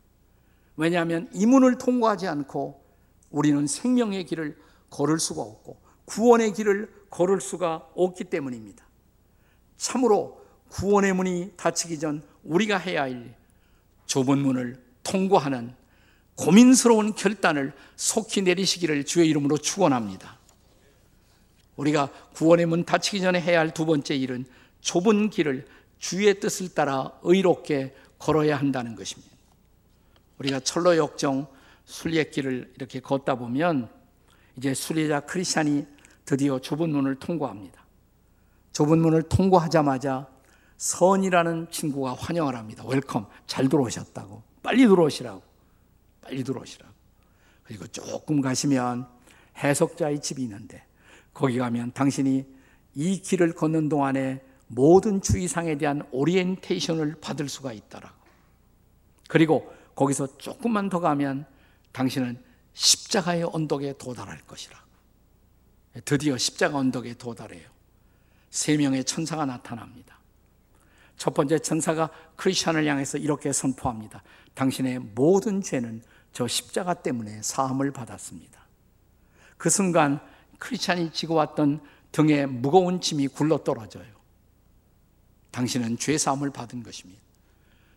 왜냐하면 0.76 1.30
이 1.32 1.46
문을 1.46 1.78
통과하지 1.78 2.26
않고 2.26 2.84
우리는 3.30 3.66
생명의 3.66 4.24
길을 4.24 4.58
걸을 4.90 5.18
수가 5.18 5.42
없고 5.42 5.80
구원의 6.04 6.52
길을 6.52 7.06
걸을 7.10 7.40
수가 7.40 7.88
없기 7.94 8.24
때문입니다. 8.24 8.83
참으로 9.76 10.44
구원의 10.68 11.12
문이 11.12 11.52
닫히기 11.56 11.98
전 11.98 12.22
우리가 12.42 12.78
해야 12.78 13.02
할 13.02 13.34
좁은 14.06 14.38
문을 14.38 14.82
통과하는 15.02 15.74
고민스러운 16.36 17.14
결단을 17.14 17.72
속히 17.96 18.42
내리시기를 18.42 19.04
주의 19.04 19.28
이름으로 19.28 19.58
축원합니다. 19.58 20.38
우리가 21.76 22.10
구원의 22.34 22.66
문 22.66 22.84
닫히기 22.84 23.20
전에 23.20 23.40
해야 23.40 23.60
할 23.60 23.72
두 23.72 23.86
번째 23.86 24.14
일은 24.16 24.44
좁은 24.80 25.30
길을 25.30 25.66
주의 25.98 26.38
뜻을 26.38 26.74
따라 26.74 27.12
의롭게 27.22 27.94
걸어야 28.18 28.56
한다는 28.56 28.94
것입니다. 28.94 29.34
우리가 30.38 30.60
천로역정 30.60 31.46
순례길을 31.84 32.74
이렇게 32.76 33.00
걷다 33.00 33.36
보면 33.36 33.88
이제 34.56 34.74
순례자 34.74 35.20
크리스찬이 35.20 35.86
드디어 36.24 36.58
좁은 36.58 36.90
문을 36.90 37.16
통과합니다. 37.16 37.83
좁은 38.74 38.98
문을 38.98 39.22
통과하자마자 39.22 40.28
선의라는 40.76 41.68
친구가 41.70 42.14
환영을 42.14 42.56
합니다. 42.56 42.84
Welcome, 42.86 43.26
잘 43.46 43.68
들어오셨다고. 43.68 44.42
빨리 44.62 44.86
들어오시라고. 44.86 45.42
빨리 46.20 46.44
들어오시라고. 46.44 46.92
그리고 47.62 47.86
조금 47.86 48.40
가시면 48.40 49.08
해석자의 49.56 50.20
집이 50.20 50.42
있는데 50.42 50.84
거기 51.32 51.56
가면 51.58 51.92
당신이 51.92 52.46
이 52.96 53.20
길을 53.20 53.54
걷는 53.54 53.88
동안에 53.88 54.44
모든 54.66 55.22
주의상에 55.22 55.78
대한 55.78 56.06
오리엔테이션을 56.10 57.16
받을 57.20 57.48
수가 57.48 57.72
있다라고. 57.72 58.14
그리고 59.28 59.72
거기서 59.94 60.36
조금만 60.38 60.88
더 60.88 60.98
가면 60.98 61.46
당신은 61.92 62.42
십자가의 62.72 63.44
언덕에 63.44 63.94
도달할 63.98 64.40
것이라고. 64.40 64.84
드디어 66.04 66.36
십자가 66.36 66.78
언덕에 66.78 67.14
도달해요. 67.14 67.73
세 68.54 68.76
명의 68.76 69.02
천사가 69.02 69.46
나타납니다. 69.46 70.16
첫 71.16 71.34
번째 71.34 71.58
천사가 71.58 72.08
크리스천을 72.36 72.86
향해서 72.86 73.18
이렇게 73.18 73.52
선포합니다. 73.52 74.22
당신의 74.54 75.00
모든 75.00 75.60
죄는 75.60 76.04
저 76.32 76.46
십자가 76.46 76.94
때문에 76.94 77.42
사함을 77.42 77.90
받았습니다. 77.90 78.64
그 79.56 79.70
순간 79.70 80.20
크리스찬이 80.60 81.10
지고 81.12 81.34
왔던 81.34 81.80
등에 82.12 82.46
무거운 82.46 83.00
짐이 83.00 83.26
굴러 83.26 83.64
떨어져요. 83.64 84.06
당신은 85.50 85.98
죄 85.98 86.16
사함을 86.16 86.50
받은 86.50 86.84
것입니다. 86.84 87.20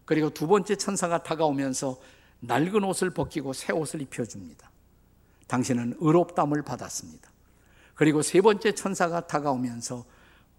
그리고 0.06 0.32
두 0.32 0.48
번째 0.48 0.76
천사가 0.76 1.22
다가오면서 1.22 2.02
낡은 2.40 2.84
옷을 2.84 3.12
벗기고 3.12 3.54
새 3.54 3.74
옷을 3.74 4.02
입혀 4.02 4.26
줍니다. 4.26 4.72
당신은 5.46 5.98
의롭담을 6.00 6.64
받았습니다. 6.64 7.30
그리고 7.94 8.24
세 8.24 8.42
번째 8.42 8.72
천사가 8.72 9.28
다가오면서 9.28 10.17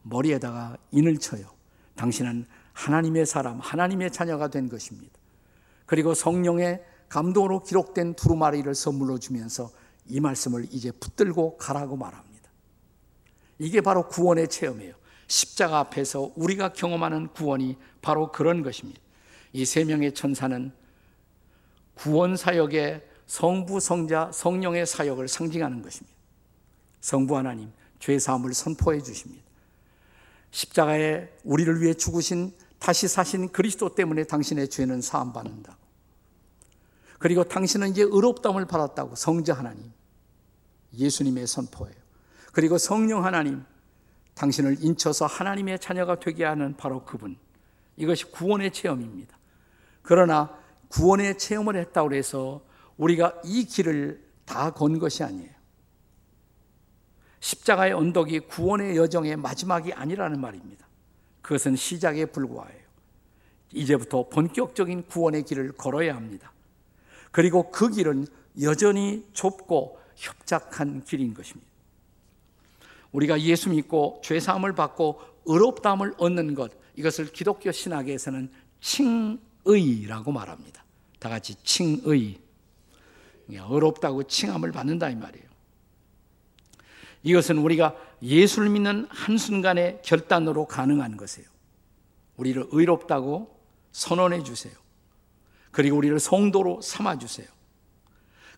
머리에다가 0.09 0.77
인을 0.91 1.19
쳐요. 1.19 1.47
당신은 1.95 2.47
하나님의 2.73 3.27
사람, 3.27 3.59
하나님의 3.59 4.11
자녀가 4.13 4.49
된 4.49 4.69
것입니다. 4.69 5.13
그리고 5.87 6.15
성령의 6.15 6.85
감동으로 7.09 7.63
기록된 7.63 8.15
두루마리를 8.15 8.73
선물로 8.75 9.19
주면서 9.19 9.71
이 10.07 10.21
말씀을 10.21 10.67
이제 10.71 10.91
붙들고 10.93 11.57
가라고 11.57 11.97
말합니다. 11.97 12.51
이게 13.59 13.81
바로 13.81 14.07
구원의 14.09 14.49
체험이에요. 14.49 14.95
십자가 15.27 15.79
앞에서 15.81 16.33
우리가 16.37 16.73
경험하는 16.73 17.29
구원이 17.29 17.77
바로 18.01 18.31
그런 18.33 18.63
것입니다. 18.63 19.01
이 19.53 19.65
세 19.65 19.85
명의 19.85 20.13
천사는 20.13 20.73
구원 21.95 22.37
사역의 22.37 23.03
성부, 23.27 23.81
성자, 23.81 24.31
성령의 24.33 24.87
사역을 24.87 25.27
상징하는 25.29 25.83
것입니다. 25.83 26.17
성부 27.01 27.37
하나님, 27.37 27.73
죄 27.99 28.19
사함을 28.19 28.55
선포해 28.55 29.01
주십니다. 29.01 29.48
십자가에 30.51 31.29
우리를 31.45 31.81
위해 31.83 31.95
죽으신 31.95 32.53
다시 32.79 33.09
사신 33.09 33.49
그리스도 33.51 33.95
때문에 33.95 34.25
당신의 34.25 34.69
죄는 34.69 35.01
사함 35.01 35.33
받는다. 35.33 35.77
그리고 37.19 37.45
당신은 37.45 37.91
이제 37.91 38.03
의롭다을 38.03 38.67
받았다고 38.67 39.17
성자 39.17 39.55
하나님, 39.55 39.93
예수님의 40.97 41.47
선포예요. 41.47 41.95
그리고 42.53 42.79
성령 42.79 43.25
하나님, 43.25 43.65
당신을 44.35 44.79
인쳐서 44.81 45.27
하나님의 45.27 45.81
자녀가 45.81 46.19
되게 46.21 46.45
하는 46.45 46.77
바로 46.77 47.05
그분. 47.05 47.37
이것이 47.97 48.27
구원의 48.27 48.73
체험입니다. 48.73 49.37
그러나 50.03 50.57
구원의 50.89 51.39
체험을 51.39 51.77
했다고 51.77 52.15
해서 52.15 52.63
우리가 52.97 53.41
이 53.45 53.65
길을 53.65 54.25
다 54.45 54.71
건 54.71 54.99
것이 54.99 55.23
아니에요. 55.25 55.58
십자가의 57.41 57.93
언덕이 57.93 58.41
구원의 58.41 58.97
여정의 58.97 59.37
마지막이 59.37 59.93
아니라는 59.93 60.41
말입니다. 60.41 60.87
그것은 61.43 61.77
시작에 61.77 62.27
불과해요. 62.27 62.79
이제부터 63.73 64.29
본격적인 64.29 65.07
구원의 65.07 65.45
길을 65.45 65.73
걸어야 65.73 66.17
합니다. 66.17 66.53
그리고 67.31 67.71
그 67.71 67.91
길은 67.91 68.27
여전히 68.63 69.27
좁고 69.33 69.99
협착한 70.17 71.05
길인 71.05 71.35
것입니다. 71.35 71.69
우리가 73.13 73.41
예수 73.41 73.71
믿고 73.71 74.21
죄 74.23 74.41
사함을 74.41 74.75
받고 74.75 75.21
의롭다함을 75.47 76.15
얻는 76.19 76.55
것 76.55 76.73
이것을 76.97 77.33
기독교 77.33 77.71
신학에서는 77.73 78.51
칭의라고 78.81 80.33
말합니다. 80.33 80.85
다 81.19 81.29
같이 81.29 81.55
칭의. 81.63 82.39
의롭다고 83.49 84.25
칭함을 84.25 84.73
받는다 84.73 85.09
이 85.09 85.17
말이에요. 85.17 85.48
이것은 87.23 87.59
우리가 87.59 87.95
예수를 88.23 88.71
믿는 88.71 89.07
한순간의 89.11 90.01
결단으로 90.05 90.67
가능한 90.67 91.17
것이에요. 91.17 91.49
우리를 92.37 92.67
의롭다고 92.71 93.59
선언해 93.93 94.43
주세요. 94.43 94.73
그리고 95.71 95.97
우리를 95.97 96.19
성도로 96.19 96.81
삼아 96.81 97.19
주세요. 97.19 97.47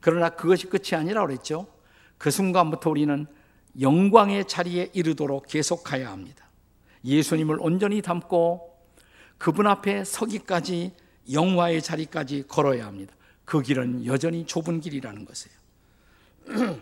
그러나 0.00 0.30
그것이 0.30 0.66
끝이 0.66 0.94
아니라 0.94 1.26
그랬죠. 1.26 1.66
그 2.18 2.30
순간부터 2.30 2.90
우리는 2.90 3.26
영광의 3.80 4.46
자리에 4.46 4.90
이르도록 4.92 5.46
계속 5.46 5.84
가야 5.84 6.10
합니다. 6.10 6.48
예수님을 7.04 7.58
온전히 7.60 8.02
담고 8.02 8.70
그분 9.38 9.66
앞에 9.66 10.04
서기까지 10.04 10.92
영화의 11.32 11.80
자리까지 11.82 12.44
걸어야 12.48 12.86
합니다. 12.86 13.14
그 13.44 13.62
길은 13.62 14.06
여전히 14.06 14.44
좁은 14.44 14.80
길이라는 14.80 15.24
것이에요. 15.24 15.58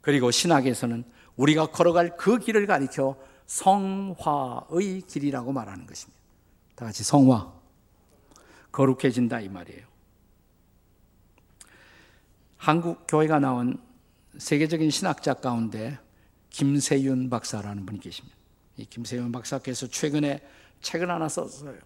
그리고 0.00 0.30
신학에서는 0.30 1.04
우리가 1.36 1.66
걸어갈 1.66 2.16
그 2.16 2.38
길을 2.38 2.66
가리켜 2.66 3.16
성화의 3.46 5.02
길이라고 5.02 5.52
말하는 5.52 5.86
것입니다. 5.86 6.20
다 6.74 6.84
같이 6.84 7.02
성화. 7.02 7.52
거룩해진다 8.72 9.40
이 9.40 9.48
말이에요. 9.48 9.86
한국 12.56 13.06
교회가 13.08 13.38
나온 13.38 13.82
세계적인 14.38 14.90
신학자 14.90 15.34
가운데 15.34 15.98
김세윤 16.50 17.30
박사라는 17.30 17.86
분이 17.86 18.00
계십니다. 18.00 18.36
이 18.76 18.84
김세윤 18.84 19.32
박사께서 19.32 19.88
최근에 19.88 20.40
책을 20.80 21.10
하나 21.10 21.28
썼어요. 21.28 21.78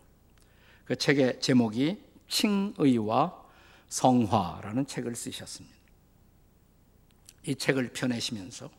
그 0.85 0.97
책의 0.97 1.41
제목이 1.41 2.03
칭의와 2.29 3.45
성화라는 3.89 4.87
책을 4.87 5.15
쓰셨습니다. 5.15 5.77
이 7.47 7.55
책을 7.55 7.93
펴내시면서 7.93 8.67
어, 8.67 8.71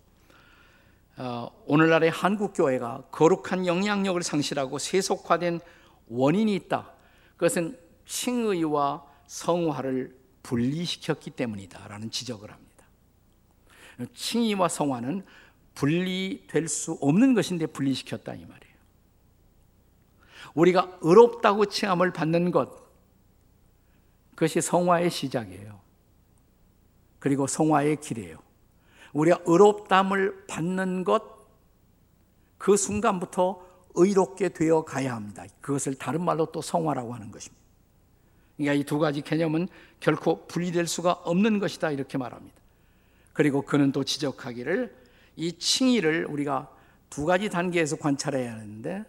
오늘날의 1.66 2.10
한국 2.10 2.54
교회가 2.54 3.04
거룩한 3.12 3.66
영향력을 3.68 4.22
상실하고 4.22 4.80
세속화된 4.80 5.62
원인이 6.08 6.54
있다. 6.56 6.92
그것은 7.38 7.80
칭의와 8.06 9.06
성화를 9.28 10.16
분리시켰기 10.44 11.32
때문이다라는 11.32 12.12
지적을 12.12 12.52
합니다. 12.52 12.86
칭의와 14.14 14.68
성화는 14.68 15.26
분리될 15.74 16.68
수 16.68 16.98
없는 17.02 17.34
것인데 17.34 17.66
분리시켰다 17.68 18.34
이 18.34 18.46
말이에요. 18.46 18.76
우리가 20.54 20.98
의롭다고 21.02 21.66
칭함을 21.66 22.14
받는 22.14 22.52
것 22.52 22.86
그것이 24.32 24.62
성화의 24.62 25.10
시작이에요. 25.10 25.80
그리고 27.20 27.48
성화의 27.48 28.00
길이에요. 28.02 28.45
우리가 29.16 29.40
의롭담을 29.46 30.46
받는 30.48 31.04
것 31.04 31.36
그 32.58 32.78
순간부터 32.78 33.64
의롭게 33.94 34.50
되어 34.50 34.84
가야 34.84 35.16
합니다. 35.16 35.46
그것을 35.62 35.94
다른 35.94 36.24
말로 36.24 36.48
또 36.48 36.64
성화라고 36.64 37.14
하는 37.14 37.30
것입니다. 37.30 37.64
그러니까 38.58 38.74
이 38.74 38.84
두 38.84 38.98
가지 38.98 39.22
개념은 39.22 39.68
결코 40.00 40.48
분리될 40.48 40.88
수가 40.88 41.12
없는 41.12 41.60
것이다 41.60 41.92
이렇게 41.92 42.18
말합니다. 42.18 42.56
그리고 43.34 43.62
그는 43.62 43.92
또 43.92 44.04
지적하기를 44.04 44.96
이 45.36 45.58
칭의를 45.60 46.26
우리가 46.26 46.72
두 47.12 47.26
가지 47.26 47.50
단계에서 47.50 47.98
관찰해야 47.98 48.54
하는데 48.54 49.06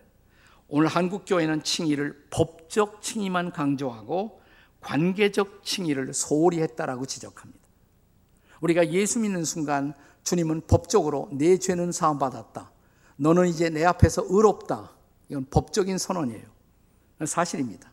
오늘 0.69 0.89
한국 0.89 1.25
교회는 1.27 1.63
칭의를 1.63 2.27
법적 2.29 3.01
칭의만 3.01 3.53
강조하고 3.53 4.43
관계적 4.83 5.65
칭의를 5.65 6.13
소홀히 6.13 6.61
했다라고 6.61 7.07
지적합니다. 7.07 7.66
우리가 8.61 8.91
예수 8.91 9.19
믿는 9.21 9.45
순간 9.45 9.95
주님은 10.25 10.63
법적으로 10.67 11.29
내 11.33 11.59
죄는 11.59 11.93
사함 11.93 12.19
받았다. 12.19 12.71
너는 13.17 13.49
이제 13.49 13.71
내 13.71 13.85
앞에서 13.85 14.25
의롭다. 14.29 14.91
이건 15.29 15.47
법적인 15.51 15.99
선언이에요. 15.99 16.45
사실입니다. 17.25 17.91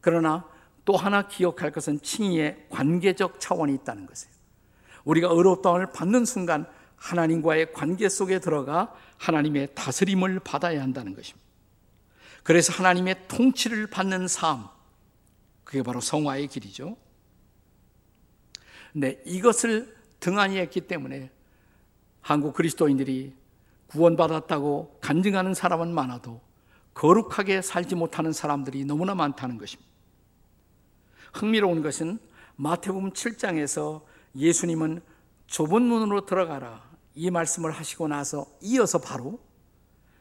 그러나 0.00 0.44
또 0.84 0.96
하나 0.96 1.28
기억할 1.28 1.70
것은 1.70 2.00
칭의의 2.00 2.66
관계적 2.70 3.40
차원이 3.40 3.74
있다는 3.74 4.06
것이에요. 4.06 4.32
우리가 5.04 5.28
의롭다움을 5.28 5.92
받는 5.92 6.24
순간 6.24 6.66
하나님과의 6.96 7.72
관계 7.72 8.08
속에 8.08 8.38
들어가 8.38 8.94
하나님의 9.18 9.74
다스림을 9.74 10.40
받아야 10.40 10.82
한다는 10.82 11.14
것입니다. 11.14 11.42
그래서 12.42 12.72
하나님의 12.72 13.28
통치를 13.28 13.88
받는 13.88 14.28
삶, 14.28 14.68
그게 15.64 15.82
바로 15.82 16.00
성화의 16.00 16.48
길이죠. 16.48 16.96
근데 18.92 19.22
이것을 19.24 19.96
등한히 20.20 20.58
했기 20.58 20.80
때문에 20.82 21.30
한국 22.20 22.54
그리스도인들이 22.54 23.34
구원받았다고 23.88 24.98
간증하는 25.00 25.54
사람은 25.54 25.92
많아도 25.92 26.40
거룩하게 26.94 27.62
살지 27.62 27.94
못하는 27.94 28.32
사람들이 28.32 28.84
너무나 28.84 29.14
많다는 29.14 29.58
것입니다. 29.58 29.90
흥미로운 31.32 31.82
것은 31.82 32.18
마태복음 32.56 33.12
7장에서 33.12 34.02
예수님은 34.36 35.00
좁은 35.46 35.82
문으로 35.82 36.26
들어가라 36.26 36.82
이 37.14 37.30
말씀을 37.30 37.70
하시고 37.70 38.08
나서 38.08 38.46
이어서 38.60 38.98
바로 38.98 39.40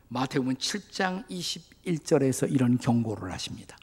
마태복음 0.07 0.55
7장 0.55 1.27
21절에서 1.29 2.51
이런 2.51 2.77
경고를 2.77 3.31
하십니다. 3.31 3.77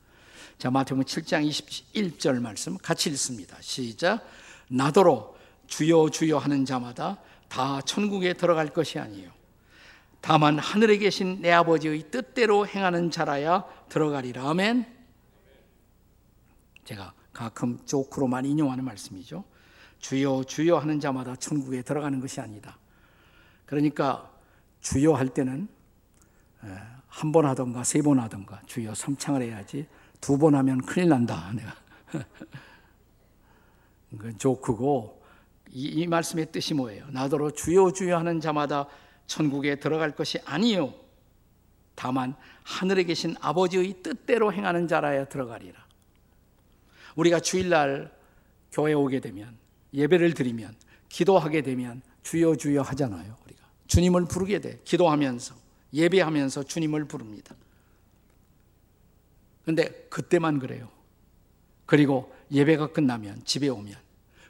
자, 0.58 0.70
마태복음 0.70 1.04
7장 1.04 1.48
21절 1.48 2.40
말씀 2.40 2.76
같이 2.76 3.08
읽습니다. 3.10 3.56
시작. 3.60 4.26
나더러 4.68 5.34
주여 5.66 6.10
주여 6.10 6.38
하는 6.38 6.64
자마다 6.64 7.18
다 7.48 7.80
천국에 7.82 8.34
들어갈 8.34 8.68
것이 8.68 8.98
아니에요. 8.98 9.30
다만 10.20 10.58
하늘에 10.58 10.98
계신 10.98 11.40
내 11.40 11.52
아버지의 11.52 12.10
뜻대로 12.10 12.66
행하는 12.66 13.10
자라야 13.10 13.64
들어가리라. 13.88 14.48
아멘. 14.50 14.86
제가 16.84 17.12
가끔 17.32 17.78
조크로만 17.84 18.44
인용하는 18.44 18.84
말씀이죠. 18.84 19.44
주여 20.00 20.44
주여 20.46 20.78
하는 20.78 21.00
자마다 21.00 21.36
천국에 21.36 21.82
들어가는 21.82 22.20
것이 22.20 22.40
아니다. 22.40 22.78
그러니까 23.66 24.30
주여 24.80 25.12
할 25.14 25.28
때는 25.28 25.68
한 27.08 27.32
번 27.32 27.46
하던가 27.46 27.84
세 27.84 28.00
번 28.02 28.18
하던가 28.18 28.60
주여 28.66 28.94
삼창을 28.94 29.42
해야지 29.42 29.86
두 30.20 30.36
번 30.38 30.54
하면 30.54 30.80
큰일 30.82 31.08
난다. 31.10 31.52
내가 31.52 31.74
그 32.10 32.22
조크고 34.38 35.22
이, 35.70 35.86
이 35.86 36.06
말씀의 36.06 36.50
뜻이 36.52 36.74
뭐예요? 36.74 37.06
나더러 37.10 37.50
주여 37.50 37.92
주여 37.92 38.16
하는 38.16 38.40
자마다 38.40 38.86
천국에 39.26 39.76
들어갈 39.76 40.14
것이 40.14 40.38
아니요. 40.44 40.94
다만 41.94 42.34
하늘에 42.62 43.04
계신 43.04 43.34
아버지의 43.40 44.02
뜻대로 44.02 44.52
행하는 44.52 44.88
자라야 44.88 45.26
들어가리라. 45.26 45.86
우리가 47.16 47.40
주일날 47.40 48.16
교회 48.70 48.92
오게 48.92 49.20
되면 49.20 49.56
예배를 49.92 50.34
드리면 50.34 50.74
기도하게 51.08 51.62
되면 51.62 52.02
주여 52.22 52.56
주여 52.56 52.82
하잖아요. 52.82 53.36
우리가 53.44 53.66
주님을 53.88 54.26
부르게 54.26 54.60
돼. 54.60 54.80
기도하면서 54.84 55.54
예배하면서 55.92 56.64
주님을 56.64 57.06
부릅니다. 57.06 57.54
근데 59.64 60.06
그때만 60.08 60.58
그래요. 60.58 60.88
그리고 61.88 62.30
예배가 62.52 62.88
끝나면 62.88 63.42
집에 63.46 63.68
오면 63.68 63.96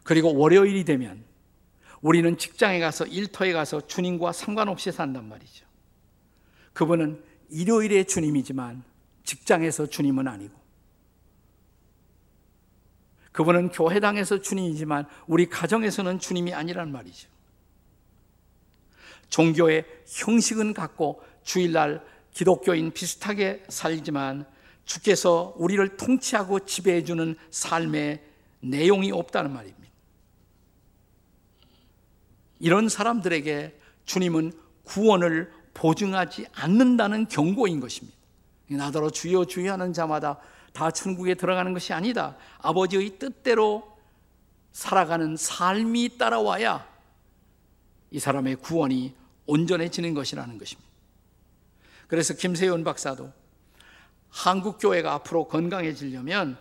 그리고 0.03 0.35
월요일이 0.37 0.85
되면 0.85 1.23
우리는 2.01 2.37
직장에 2.37 2.81
가서 2.81 3.07
일터에 3.07 3.53
가서 3.53 3.87
주님과 3.87 4.33
상관없이 4.33 4.91
산단 4.91 5.29
말이죠. 5.29 5.65
그분은 6.73 7.23
일요일에 7.49 8.03
주님이지만 8.03 8.83
직장에서 9.23 9.87
주님은 9.87 10.27
아니고 10.27 10.59
그분은 13.31 13.69
교회당에서 13.69 14.41
주님이지만 14.41 15.07
우리 15.29 15.49
가정에서는 15.49 16.19
주님이 16.19 16.55
아니란 16.55 16.91
말이죠. 16.91 17.29
종교의 19.29 19.87
형식은 20.09 20.75
같고 20.75 21.23
주일날 21.45 22.05
기독교인 22.33 22.91
비슷하게 22.91 23.63
살지만 23.69 24.45
주께서 24.89 25.53
우리를 25.59 25.97
통치하고 25.99 26.61
지배해 26.61 27.05
주는 27.05 27.37
삶의 27.51 28.25
내용이 28.61 29.13
없다는 29.13 29.53
말입니다. 29.53 29.79
이런 32.59 32.89
사람들에게 32.89 33.79
주님은 34.07 34.53
구원을 34.85 35.53
보증하지 35.75 36.47
않는다는 36.55 37.29
경고인 37.29 37.81
것입니다. 37.81 38.17
나더러 38.71 39.11
주여 39.11 39.45
주여 39.45 39.73
하는 39.73 39.93
자마다 39.93 40.41
다 40.73 40.91
천국에 40.91 41.35
들어가는 41.35 41.73
것이 41.75 41.93
아니다. 41.93 42.37
아버지의 42.59 43.19
뜻대로 43.19 43.97
살아가는 44.73 45.37
삶이 45.37 46.17
따라와야 46.17 46.89
이 48.11 48.19
사람의 48.19 48.57
구원이 48.57 49.15
온전해지는 49.45 50.15
것이라는 50.15 50.57
것입니다. 50.59 50.89
그래서 52.07 52.33
김세윤 52.33 52.85
박사도 52.85 53.31
한국 54.31 54.79
교회가 54.79 55.13
앞으로 55.15 55.49
건강해지려면 55.49 56.57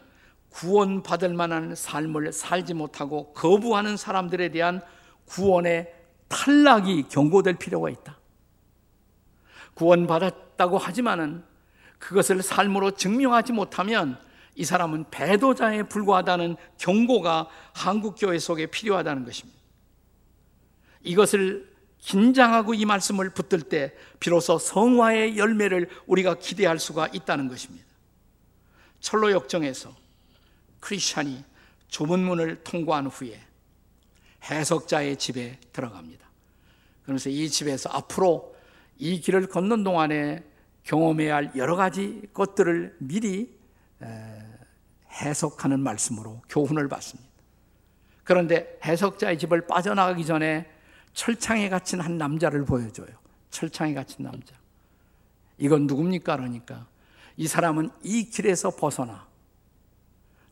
구원받을 0.50 1.34
만한 1.34 1.76
삶을 1.76 2.34
살지 2.34 2.74
못하고 2.74 3.34
거부하는 3.34 3.98
사람들에 3.98 4.50
대한 4.50 4.82
구원의 5.26 5.94
탈락이 6.30 7.08
경고될 7.10 7.56
필요가 7.56 7.90
있다. 7.90 8.18
구원받았다고 9.76 10.78
하지만은 10.78 11.44
그것을 12.00 12.42
삶으로 12.42 12.92
증명하지 12.92 13.54
못하면 13.54 14.20
이 14.56 14.66
사람은 14.66 15.06
배도자에 15.12 15.84
불과하다는 15.84 16.56
경고가 16.78 17.48
한국 17.74 18.16
교회 18.18 18.40
속에 18.40 18.66
필요하다는 18.68 19.26
것입니다. 19.26 19.60
이것을 21.04 21.77
긴장하고 22.08 22.74
이 22.74 22.86
말씀을 22.86 23.32
붙들 23.32 23.64
때 23.64 23.94
비로소 24.22 24.58
성화의 24.58 25.38
열매를 25.38 25.90
우리가 26.06 26.36
기대할 26.36 26.80
수가 26.80 27.08
있다는 27.08 27.50
것입니다. 27.50 27.86
철로 29.02 29.30
역정에서 29.34 29.94
크리스찬이 30.80 31.44
좁은 31.90 32.22
문을 32.22 32.64
통과한 32.64 33.08
후에 33.08 33.42
해석자의 34.42 35.18
집에 35.18 35.60
들어갑니다. 35.74 36.26
그러면서 37.04 37.30
이 37.30 37.50
집에서 37.50 37.90
앞으로 37.90 38.56
이 38.98 39.20
길을 39.20 39.48
걷는 39.48 39.84
동안에 39.84 40.46
경험해야 40.84 41.36
할 41.36 41.52
여러 41.58 41.76
가지 41.76 42.22
것들을 42.34 42.96
미리 43.00 43.54
해석하는 45.12 45.82
말씀으로 45.82 46.42
교훈을 46.48 46.88
받습니다. 46.88 47.30
그런데 48.24 48.80
해석자의 48.86 49.38
집을 49.40 49.68
빠져나가기 49.68 50.26
전에 50.26 50.77
철창에 51.18 51.68
갇힌 51.68 52.00
한 52.00 52.20
남자를 52.20 52.64
보여줘요. 52.64 53.08
철창에 53.50 53.96
갇힌 53.96 54.26
남자. 54.26 54.54
이건 55.58 55.88
누굽니까? 55.88 56.38
그러니까 56.38 56.86
이 57.38 57.48
사람은 57.48 57.90
이 58.04 58.30
길에서 58.30 58.70
벗어나 58.70 59.26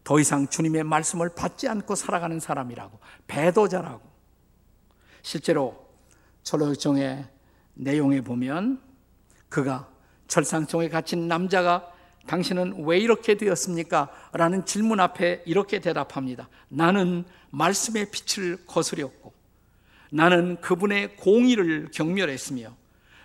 더 0.03 0.19
이상 0.19 0.47
주님의 0.47 0.83
말씀을 0.83 1.35
받지 1.35 1.67
않고 1.67 1.93
살아가는 1.93 2.39
사람이라고 2.39 2.99
배도자라고 3.27 4.01
실제로 5.21 5.87
철로정의 6.41 7.27
내용에 7.75 8.21
보면 8.21 8.81
그가 9.49 9.87
철상총에 10.27 10.89
갇힌 10.89 11.27
남자가 11.27 11.91
당신은 12.25 12.85
왜 12.85 12.97
이렇게 12.97 13.37
되었습니까? 13.37 14.09
라는 14.33 14.65
질문 14.65 14.99
앞에 14.99 15.43
이렇게 15.45 15.79
대답합니다. 15.79 16.49
나는 16.69 17.23
말씀의 17.51 18.09
빛을 18.09 18.65
거스렸고 18.65 19.34
나는 20.11 20.59
그분의 20.61 21.17
공의를 21.17 21.89
경멸했으며 21.91 22.75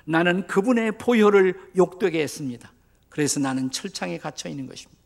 나는 0.04 0.46
그분의 0.46 0.98
보혈을 0.98 1.72
욕되게 1.76 2.22
했습니다. 2.22 2.72
그래서 3.08 3.40
나는 3.40 3.70
철창에 3.70 4.18
갇혀 4.18 4.48
있는 4.48 4.66
것입니다. 4.66 5.00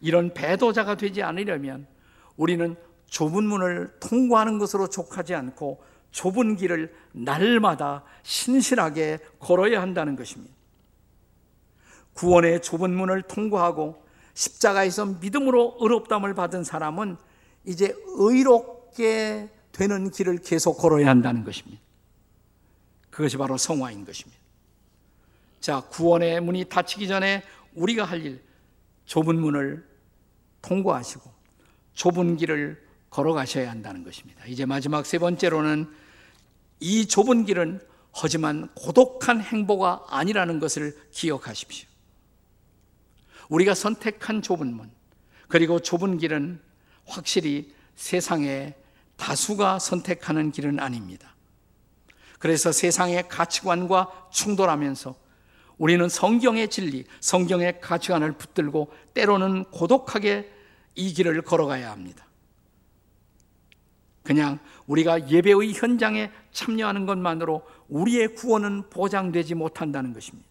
이런 0.00 0.32
배도자가 0.32 0.96
되지 0.96 1.22
않으려면 1.22 1.86
우리는 2.36 2.76
좁은 3.06 3.44
문을 3.44 3.96
통과하는 4.00 4.58
것으로 4.58 4.88
족하지 4.88 5.34
않고 5.34 5.82
좁은 6.10 6.56
길을 6.56 6.94
날마다 7.12 8.04
신실하게 8.22 9.18
걸어야 9.38 9.82
한다는 9.82 10.14
것입니다. 10.14 10.54
구원의 12.14 12.62
좁은 12.62 12.94
문을 12.94 13.22
통과하고 13.22 14.04
십자가에서 14.34 15.06
믿음으로 15.06 15.78
의롭담을 15.80 16.34
받은 16.34 16.64
사람은 16.64 17.16
이제 17.64 17.94
의롭 18.16 18.77
게 18.98 19.48
되는 19.72 20.10
길을 20.10 20.38
계속 20.38 20.74
걸어야 20.74 21.08
한다는 21.08 21.44
것입니다. 21.44 21.80
그것이 23.10 23.36
바로 23.36 23.56
성화인 23.56 24.04
것입니다. 24.04 24.38
자, 25.60 25.80
구원의 25.80 26.40
문이 26.40 26.64
닫히기 26.68 27.06
전에 27.08 27.44
우리가 27.74 28.04
할 28.04 28.24
일, 28.26 28.42
좁은 29.06 29.40
문을 29.40 29.86
통과하시고 30.62 31.32
좁은 31.94 32.36
길을 32.36 32.86
걸어가셔야 33.10 33.70
한다는 33.70 34.04
것입니다. 34.04 34.44
이제 34.46 34.66
마지막 34.66 35.06
세 35.06 35.18
번째로는 35.18 35.88
이 36.80 37.06
좁은 37.06 37.44
길은 37.44 37.80
하지만 38.12 38.68
고독한 38.74 39.40
행보가 39.40 40.06
아니라는 40.08 40.58
것을 40.58 40.96
기억하십시오. 41.12 41.88
우리가 43.48 43.74
선택한 43.74 44.42
좁은 44.42 44.74
문, 44.74 44.90
그리고 45.46 45.80
좁은 45.80 46.18
길은 46.18 46.60
확실히 47.06 47.72
세상의 47.94 48.74
다수가 49.18 49.78
선택하는 49.78 50.50
길은 50.50 50.80
아닙니다. 50.80 51.34
그래서 52.38 52.72
세상의 52.72 53.28
가치관과 53.28 54.28
충돌하면서 54.30 55.14
우리는 55.76 56.08
성경의 56.08 56.70
진리, 56.70 57.04
성경의 57.20 57.80
가치관을 57.80 58.32
붙들고 58.32 58.92
때로는 59.14 59.64
고독하게 59.66 60.50
이 60.94 61.12
길을 61.12 61.42
걸어가야 61.42 61.90
합니다. 61.90 62.26
그냥 64.22 64.58
우리가 64.86 65.30
예배의 65.30 65.72
현장에 65.72 66.30
참여하는 66.52 67.06
것만으로 67.06 67.62
우리의 67.88 68.34
구원은 68.34 68.90
보장되지 68.90 69.54
못한다는 69.54 70.12
것입니다. 70.12 70.48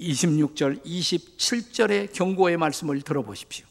26절, 0.00 0.84
27절의 0.84 2.12
경고의 2.12 2.56
말씀을 2.56 3.02
들어보십시오. 3.02 3.66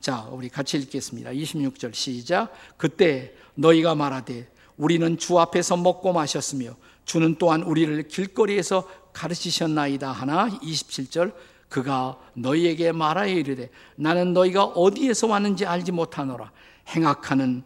자, 0.00 0.26
우리 0.30 0.48
같이 0.48 0.78
읽겠습니다. 0.78 1.30
26절 1.30 1.94
시작. 1.94 2.52
그때 2.78 3.34
너희가 3.54 3.94
말하되 3.94 4.50
우리는 4.78 5.18
주 5.18 5.38
앞에서 5.38 5.76
먹고 5.76 6.14
마셨으며 6.14 6.74
주는 7.04 7.36
또한 7.38 7.62
우리를 7.62 8.08
길거리에서 8.08 8.88
가르치셨나이다 9.12 10.10
하나 10.10 10.48
27절 10.48 11.34
그가 11.68 12.18
너희에게 12.34 12.92
말하여 12.92 13.34
이르되 13.34 13.68
나는 13.96 14.32
너희가 14.32 14.64
어디에서 14.64 15.26
왔는지 15.26 15.66
알지 15.66 15.92
못하노라 15.92 16.50
행악하는 16.88 17.62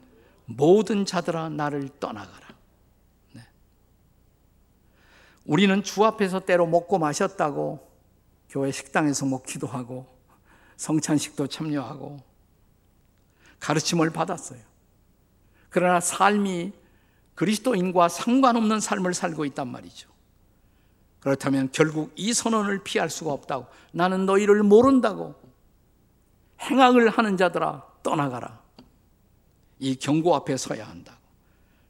모든 0.47 1.07
자들아 1.07 1.51
나를 1.51 1.89
떠나가라 2.01 2.49
네. 3.33 3.43
우리는 5.45 5.83
주 5.83 6.05
앞에서 6.05 6.41
때로 6.41 6.67
먹고 6.67 6.99
마셨다고 6.99 7.87
교회 8.49 8.73
식당에서 8.73 9.27
먹기도 9.27 9.67
하고 9.67 10.14
성찬식도 10.77 11.47
참여하고 11.47 12.21
가르침을 13.61 14.11
받았어요. 14.11 14.61
그러나 15.71 16.01
삶이 16.01 16.73
그리스도인과 17.35 18.09
상관없는 18.09 18.81
삶을 18.81 19.15
살고 19.15 19.45
있단 19.47 19.69
말이죠. 19.69 20.09
그렇다면 21.21 21.71
결국 21.73 22.13
이 22.17 22.35
선언을 22.35 22.85
피할 22.85 23.09
수가 23.09 23.33
없다고 23.33 23.67
나는 23.93 24.27
너희를 24.27 24.63
모른다고 24.63 25.35
행악을 26.61 27.09
하는 27.09 27.37
자들아 27.37 27.83
떠나가라. 28.03 28.61
이 29.79 29.97
경고 29.97 30.35
앞에 30.37 30.57
서야 30.57 30.87
한다고. 30.87 31.19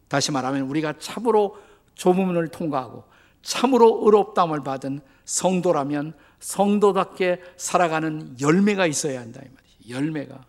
다시 0.09 0.31
말하면 0.33 0.63
우리가 0.63 0.99
참으로 0.99 1.59
조문을 1.95 2.49
통과하고 2.49 3.05
참으로 3.43 4.03
의롭담을 4.05 4.63
받은 4.63 5.01
성도라면 5.25 6.15
성도답게 6.45 7.41
살아가는 7.57 8.39
열매가 8.39 8.87
있어야 8.87 9.21
한다 9.21 9.41
이 9.43 9.49
말이죠. 9.49 9.89
열매가 9.89 10.45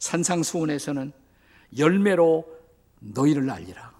산상수훈에서는 0.00 1.12
열매로 1.78 2.44
너희를 2.98 3.48
알리라. 3.48 3.92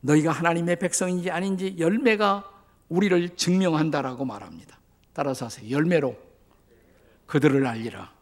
너희가 0.00 0.30
하나님의 0.30 0.78
백성인지 0.78 1.30
아닌지 1.30 1.76
열매가 1.78 2.44
우리를 2.90 3.36
증명한다라고 3.36 4.26
말합니다. 4.26 4.78
따라서 5.14 5.46
하세요. 5.46 5.70
열매로 5.70 6.14
그들을 7.24 7.66
알리라. 7.66 8.12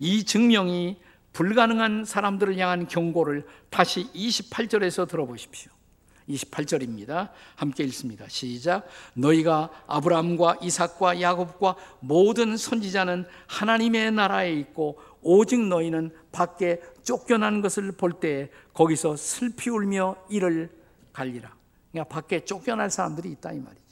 이 0.00 0.24
증명이 0.24 1.00
불가능한 1.32 2.04
사람들을 2.04 2.58
향한 2.58 2.88
경고를 2.88 3.46
다시 3.70 4.12
28절에서 4.12 5.06
들어보십시오. 5.08 5.70
28절입니다. 6.28 7.30
함께 7.56 7.84
읽습니다. 7.84 8.26
시작. 8.28 8.86
너희가 9.14 9.70
아브라함과 9.86 10.58
이삭과 10.62 11.20
야곱과 11.20 11.76
모든 12.00 12.56
선지자는 12.56 13.26
하나님의 13.46 14.12
나라에 14.12 14.52
있고 14.54 15.00
오직 15.20 15.60
너희는 15.60 16.10
밖에 16.32 16.80
쫓겨난 17.02 17.60
것을 17.60 17.92
볼때 17.92 18.50
거기서 18.74 19.16
슬피 19.16 19.70
울며 19.70 20.16
이를 20.28 20.70
갈리라. 21.12 21.54
그러니까 21.90 22.14
밖에 22.14 22.44
쫓겨날 22.44 22.90
사람들이 22.90 23.30
있다 23.30 23.52
이 23.52 23.58
말이죠. 23.58 23.82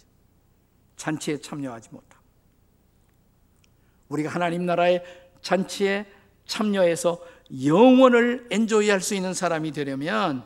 잔치에 0.97 1.41
참여하지 1.41 1.91
못하고. 1.93 2.25
우리가 4.09 4.31
하나님 4.31 4.67
나라의 4.67 5.03
잔치에 5.41 6.07
참여해서 6.47 7.21
영원을 7.65 8.47
엔조이할 8.51 9.01
수 9.01 9.15
있는 9.15 9.35
사람이 9.35 9.73
되려면 9.73 10.45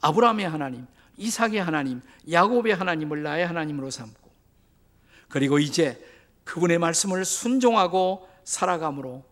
아브라함의 0.00 0.48
하나님, 0.48 0.86
이삭의 1.16 1.62
하나님, 1.62 2.02
야곱의 2.30 2.74
하나님을 2.74 3.22
나의 3.22 3.46
하나님으로 3.46 3.90
삼고 3.90 4.30
그리고 5.28 5.58
이제 5.58 6.02
그분의 6.44 6.78
말씀을 6.78 7.24
순종하고 7.24 8.28
살아감으로 8.44 9.24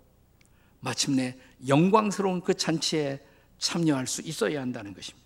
마침내 0.80 1.38
영광스러운 1.66 2.42
그 2.42 2.54
잔치에 2.54 3.24
참여할 3.58 4.06
수 4.06 4.20
있어야 4.22 4.60
한다는 4.60 4.92
것입니다. 4.92 5.24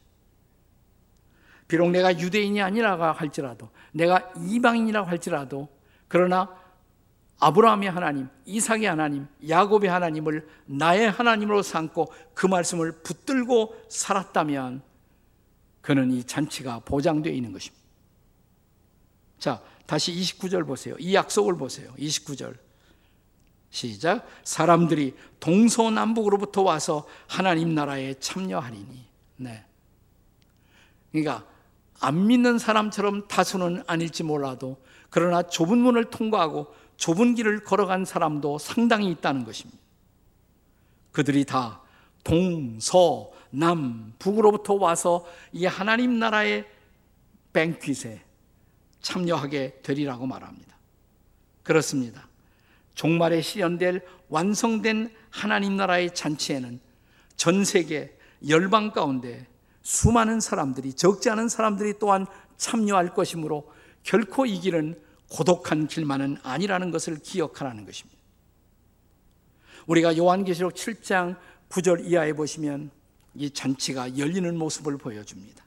비록 1.67 1.91
내가 1.91 2.19
유대인이 2.19 2.63
아니라 2.63 3.13
할지라도 3.13 3.71
내가 3.93 4.33
이방인이라고 4.37 5.09
할지라도 5.09 5.69
그러나 6.07 6.57
아브라함의 7.41 7.91
하나님, 7.91 8.29
이삭의 8.47 8.85
하나님, 8.85 9.29
야곱의 9.49 9.89
하나님을 9.89 10.49
나의 10.67 11.11
하나님으로 11.11 11.63
삼고 11.63 12.13
그 12.35 12.47
말씀을 12.47 13.03
붙들고 13.03 13.77
살았다면 13.89 14.83
그는 15.89 16.11
이 16.11 16.23
잔치가 16.23 16.81
보장되어 16.81 17.33
있는 17.33 17.51
것입니다. 17.51 17.83
자, 19.39 19.63
다시 19.87 20.13
29절 20.13 20.67
보세요. 20.67 20.95
이 20.99 21.15
약속을 21.15 21.57
보세요. 21.57 21.91
29절. 21.99 22.59
시작. 23.71 24.29
사람들이 24.45 25.15
동서남북으로부터 25.41 26.61
와서 26.61 27.07
하나님 27.27 27.75
나라에 27.75 28.13
참여하리니. 28.21 29.07
네. 29.37 29.65
그러니까 31.11 31.47
안 32.01 32.27
믿는 32.27 32.59
사람처럼 32.59 33.27
다수는 33.27 33.83
아닐지 33.87 34.25
몰라도 34.25 34.77
그러나 35.09 35.43
좁은 35.43 35.79
문을 35.79 36.11
통과하고 36.11 36.67
좁은 36.99 37.35
길을 37.35 37.65
걸어간 37.65 38.05
사람도 38.05 38.59
상당히 38.59 39.11
있다는 39.13 39.47
것입니다. 39.47 39.81
그들이 41.13 41.47
다 41.47 41.81
동서 42.25 43.38
남 43.51 44.13
북으로부터 44.19 44.75
와서 44.75 45.27
이 45.53 45.67
하나님 45.67 46.19
나라의 46.19 46.67
뱅퀴에 47.53 48.23
참여하게 49.01 49.81
되리라고 49.83 50.27
말합니다. 50.27 50.77
그렇습니다. 51.63 52.29
종말에 52.95 53.41
실현될 53.41 54.05
완성된 54.29 55.15
하나님 55.31 55.77
나라의 55.77 56.15
잔치에는 56.15 56.81
전 57.37 57.65
세계 57.65 58.17
열방 58.49 58.93
가운데 58.93 59.47
수많은 59.83 60.41
사람들이 60.41 60.93
적지 60.95 61.31
않은 61.31 61.49
사람들이 61.49 61.95
또한 61.99 62.27
참여할 62.57 63.15
것이므로 63.15 63.73
결코 64.03 64.47
이 64.47 64.59
길은 64.61 65.01
고독한 65.31 65.87
길만은 65.87 66.39
아니라는 66.43 66.91
것을 66.91 67.19
기억하라는 67.19 67.85
것입니다. 67.87 68.19
우리가 69.87 70.17
요한계시록 70.17 70.75
7장 70.75 71.37
9절 71.69 72.07
이하에 72.07 72.33
보시면 72.33 72.91
이 73.39 73.51
잔치가 73.51 74.19
열리는 74.19 74.57
모습을 74.57 74.99
보여줍니다. 74.99 75.65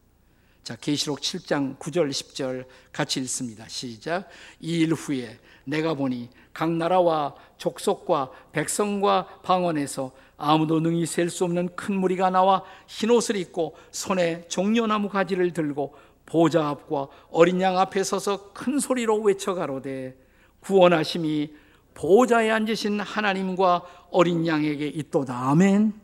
자, 0.64 0.76
계시록 0.76 1.22
7장 1.22 1.78
9절 1.80 2.10
10절 2.12 2.66
같이 2.92 3.20
읽습니다. 3.22 3.68
시작. 3.68 4.28
이 4.60 4.82
일 4.82 4.94
후에 4.94 5.40
내가 5.64 5.94
보니 5.94 6.30
각 6.54 6.70
나라와 6.72 7.34
족속과 7.58 8.30
백성과 8.52 9.42
방언에서 9.42 10.12
아무도 10.38 10.80
능히 10.80 11.06
셀 11.06 11.30
수 11.30 11.46
없는 11.46 11.76
큰 11.76 11.96
무리가 11.96 12.30
나와 12.30 12.64
흰 12.88 13.10
옷을 13.12 13.38
입고 13.38 13.76
손에 13.92 14.48
종려나무 14.50 15.10
가지를 15.10 15.54
들고 15.54 15.96
보좌 16.26 16.68
앞과 16.70 17.08
어린 17.32 17.62
양 17.62 17.78
앞에 17.78 18.04
서서 18.04 18.52
큰 18.54 18.80
소리로 18.80 19.20
외쳐 19.22 19.54
가로되 19.54 20.16
구원하심이 20.62 21.54
보좌에 21.94 22.50
앉으신 22.52 23.00
하나님과 23.00 23.84
어린 24.12 24.46
양에게 24.46 24.88
있도다. 24.88 25.50
아멘. 25.50 26.01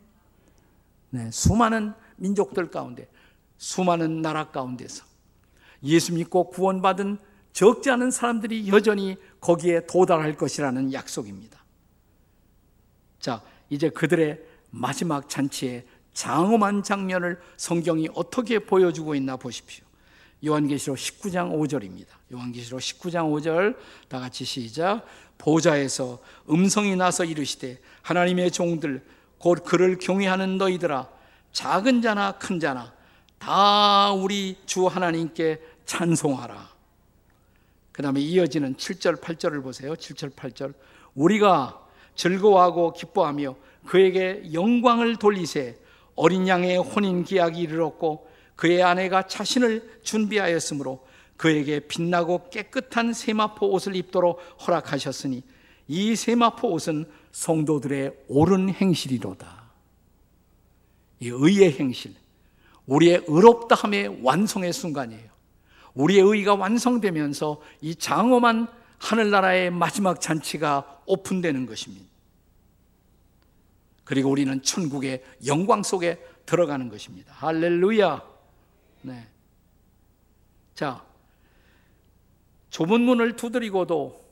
네, 1.09 1.29
수많은 1.31 1.93
민족들 2.17 2.69
가운데, 2.69 3.07
수많은 3.57 4.21
나라 4.21 4.49
가운데서 4.51 5.05
예수 5.83 6.13
믿고 6.13 6.49
구원받은 6.49 7.17
적지 7.53 7.89
않은 7.89 8.11
사람들이 8.11 8.67
여전히 8.67 9.17
거기에 9.39 9.85
도달할 9.87 10.35
것이라는 10.35 10.93
약속입니다. 10.93 11.63
자, 13.19 13.41
이제 13.69 13.89
그들의 13.89 14.39
마지막 14.69 15.27
잔치의 15.27 15.85
장엄한 16.13 16.83
장면을 16.83 17.39
성경이 17.57 18.09
어떻게 18.13 18.59
보여주고 18.59 19.15
있나 19.15 19.37
보십시오. 19.37 19.85
요한계시록 20.45 20.97
19장 20.97 21.51
5절입니다. 21.51 22.07
요한계시록 22.31 22.79
19장 22.79 23.31
5절 23.31 23.75
다 24.07 24.19
같이 24.19 24.45
시작. 24.45 25.05
보좌에서 25.37 26.19
음성이 26.49 26.95
나서 26.95 27.23
이르시되 27.23 27.79
하나님의 28.01 28.51
종들 28.51 29.03
곧 29.39 29.63
그를 29.63 29.97
경외하는 29.97 30.57
너희들아 30.57 31.09
작은 31.51 32.01
자나 32.01 32.33
큰 32.33 32.59
자나 32.59 32.93
다 33.37 34.11
우리 34.11 34.57
주 34.65 34.87
하나님께 34.87 35.59
찬송하라. 35.85 36.69
그 37.91 38.01
다음에 38.03 38.19
이어지는 38.19 38.75
7절, 38.75 39.21
8절을 39.21 39.63
보세요. 39.63 39.93
7절, 39.95 40.33
8절. 40.33 40.73
우리가 41.15 41.83
즐거워하고 42.15 42.93
기뻐하며 42.93 43.55
그에게 43.85 44.53
영광을 44.53 45.15
돌리세 45.15 45.77
어린 46.15 46.47
양의 46.47 46.77
혼인 46.77 47.23
기약이 47.23 47.59
이르렀고 47.59 48.27
그의 48.55 48.83
아내가 48.83 49.27
자신을 49.27 49.99
준비하였으므로 50.03 51.05
그에게 51.37 51.79
빛나고 51.79 52.49
깨끗한 52.49 53.13
세마포 53.13 53.69
옷을 53.69 53.95
입도록 53.95 54.41
허락하셨으니 54.67 55.43
이 55.87 56.15
세마포 56.15 56.69
옷은 56.69 57.05
성도들의 57.37 58.25
옳은 58.29 58.69
행실이로다. 58.73 59.69
이 61.19 61.29
의의 61.29 61.71
행실, 61.79 62.15
우리의 62.87 63.25
의롭다함의 63.27 64.21
완성의 64.23 64.73
순간이에요. 64.73 65.29
우리의 65.93 66.21
의가 66.21 66.55
완성되면서 66.55 67.61
이 67.81 67.93
장엄한 67.93 68.67
하늘나라의 68.97 69.69
마지막 69.69 70.19
잔치가 70.19 70.99
오픈되는 71.05 71.67
것입니다. 71.67 72.07
그리고 74.03 74.31
우리는 74.31 74.59
천국의 74.63 75.23
영광 75.45 75.83
속에 75.83 76.19
들어가는 76.47 76.89
것입니다. 76.89 77.33
할렐루야. 77.33 78.23
네. 79.03 79.27
자, 80.73 81.05
좁은 82.71 83.01
문을 83.01 83.35
두드리고도 83.35 84.25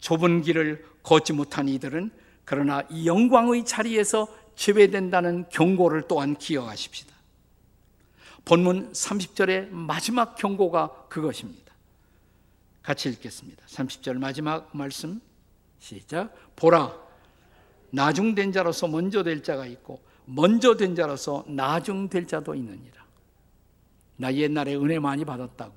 좁은 0.00 0.42
길을 0.42 0.84
걷지 1.04 1.32
못한 1.32 1.68
이들은 1.68 2.23
그러나 2.44 2.82
이 2.90 3.06
영광의 3.06 3.64
자리에서 3.64 4.28
제외된다는 4.54 5.48
경고를 5.48 6.04
또한 6.08 6.36
기억하십시다. 6.36 7.14
본문 8.44 8.92
30절의 8.92 9.70
마지막 9.70 10.36
경고가 10.36 11.06
그것입니다. 11.08 11.72
같이 12.82 13.08
읽겠습니다. 13.08 13.64
30절 13.66 14.18
마지막 14.18 14.68
말씀 14.76 15.20
시작. 15.78 16.34
보라 16.54 16.94
나중된 17.90 18.52
자로서 18.52 18.86
먼저 18.86 19.22
될 19.22 19.42
자가 19.42 19.66
있고 19.66 20.02
먼저 20.26 20.76
된 20.76 20.94
자로서 20.94 21.44
나중될 21.46 22.26
자도 22.26 22.54
있느니라. 22.54 23.04
나 24.16 24.32
옛날에 24.34 24.74
은혜 24.74 24.98
많이 24.98 25.24
받았다고 25.24 25.74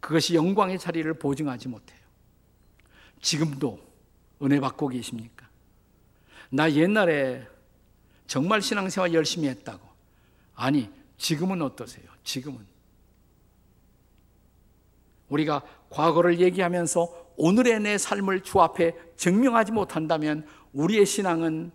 그것이 0.00 0.34
영광의 0.34 0.78
자리를 0.78 1.12
보증하지 1.14 1.68
못해요. 1.68 1.98
지금도 3.20 3.80
은혜 4.42 4.60
받고 4.60 4.88
계십니까? 4.88 5.47
나 6.50 6.70
옛날에 6.72 7.46
정말 8.26 8.62
신앙생활 8.62 9.14
열심히 9.14 9.48
했다고. 9.48 9.86
아니, 10.54 10.90
지금은 11.16 11.62
어떠세요? 11.62 12.04
지금은. 12.24 12.66
우리가 15.28 15.62
과거를 15.90 16.40
얘기하면서 16.40 17.28
오늘의 17.36 17.80
내 17.80 17.98
삶을 17.98 18.42
주 18.42 18.60
앞에 18.60 18.94
증명하지 19.16 19.72
못한다면 19.72 20.46
우리의 20.72 21.06
신앙은 21.06 21.70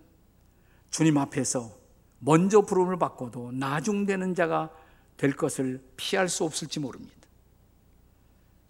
주님 0.90 1.18
앞에서 1.18 1.72
먼저 2.18 2.62
부름을 2.62 2.98
받고도 2.98 3.52
나중되는 3.52 4.34
자가 4.34 4.70
될 5.16 5.34
것을 5.34 5.82
피할 5.96 6.28
수 6.28 6.44
없을지 6.44 6.80
모릅니다. 6.80 7.14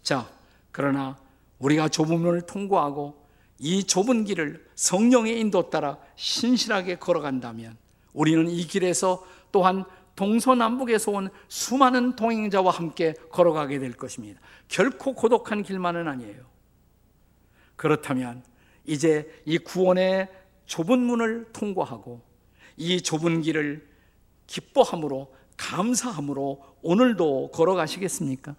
자, 0.03 0.31
그러나 0.71 1.19
우리가 1.59 1.89
좁은 1.89 2.21
문을 2.21 2.43
통과하고 2.43 3.24
이 3.59 3.85
좁은 3.85 4.25
길을 4.25 4.67
성령의 4.75 5.39
인도 5.41 5.71
따라 5.71 5.99
신실하게 6.17 6.97
걸어간다면 6.97 7.77
우리는 8.13 8.49
이 8.49 8.67
길에서 8.67 9.25
또한 9.53 9.85
동서남북에서 10.17 11.11
온 11.13 11.29
수많은 11.49 12.17
동행자와 12.17 12.71
함께 12.71 13.15
걸어가게 13.31 13.79
될 13.79 13.93
것입니다. 13.93 14.41
결코 14.69 15.15
고독한 15.15 15.63
길만은 15.63 16.09
아니에요. 16.09 16.45
그렇다면 17.77 18.45
이제 18.85 19.43
이 19.45 19.59
구원의 19.59 20.29
좁은 20.67 20.99
문을 20.99 21.53
통과하고 21.53 22.23
이 22.77 23.01
좁은 23.03 23.43
길을 23.43 23.87
기뻐함으로 24.47 25.35
감사함으로 25.57 26.77
오늘도 26.83 27.51
걸어가시겠습니까? 27.53 28.55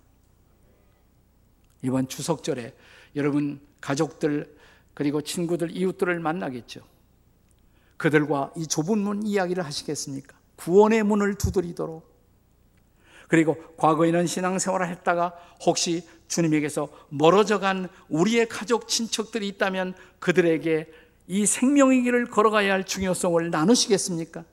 이번 1.84 2.08
추석절에 2.08 2.74
여러분 3.16 3.60
가족들 3.80 4.55
그리고 4.96 5.22
친구들 5.22 5.76
이웃들을 5.78 6.20
만나겠죠. 6.20 6.82
그들과 7.98 8.52
이 8.58 8.66
좁은 8.66 8.98
문 8.98 9.28
이야기를 9.28 9.64
하시겠습니까? 9.64 10.36
구원의 10.56 11.04
문을 11.04 11.36
두드리도록 11.36 12.16
그리고 13.28 13.58
과거에는 13.78 14.26
신앙생활을 14.26 14.88
했다가 14.90 15.34
혹시 15.66 16.08
주님에게서 16.28 16.90
멀어져 17.10 17.60
간 17.60 17.90
우리의 18.10 18.48
가족 18.48 18.88
친척들이 18.88 19.48
있다면 19.50 19.96
그들에게 20.20 20.92
이 21.28 21.46
생명의 21.46 22.04
길을 22.04 22.28
걸어가야 22.28 22.72
할 22.74 22.86
중요성을 22.86 23.50
나누시겠습니까? 23.50 24.46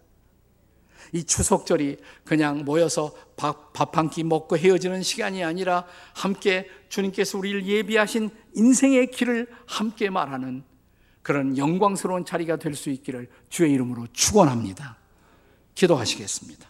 이 1.12 1.24
추석절이 1.24 1.98
그냥 2.24 2.64
모여서 2.64 3.14
밥 3.37 3.72
한 3.76 4.09
끼 4.09 4.24
먹고 4.24 4.57
헤어지는 4.57 5.02
시간이 5.02 5.44
아니라 5.44 5.85
함께 6.14 6.68
주님께서 6.88 7.37
우리를 7.38 7.66
예비하신 7.66 8.31
인생의 8.55 9.11
길을 9.11 9.49
함께 9.67 10.11
말하는 10.11 10.65
그런 11.23 11.57
영광스러운 11.57 12.25
자리가 12.25 12.57
될 12.57 12.75
수 12.75 12.91
있기를 12.91 13.29
주의 13.49 13.73
이름으로 13.73 14.07
축원합니다. 14.12 14.99
기도하시겠습니다. 15.75 16.69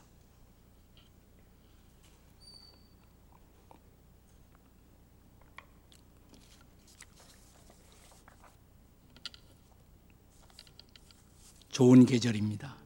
좋은 11.71 12.05
계절입니다. 12.05 12.77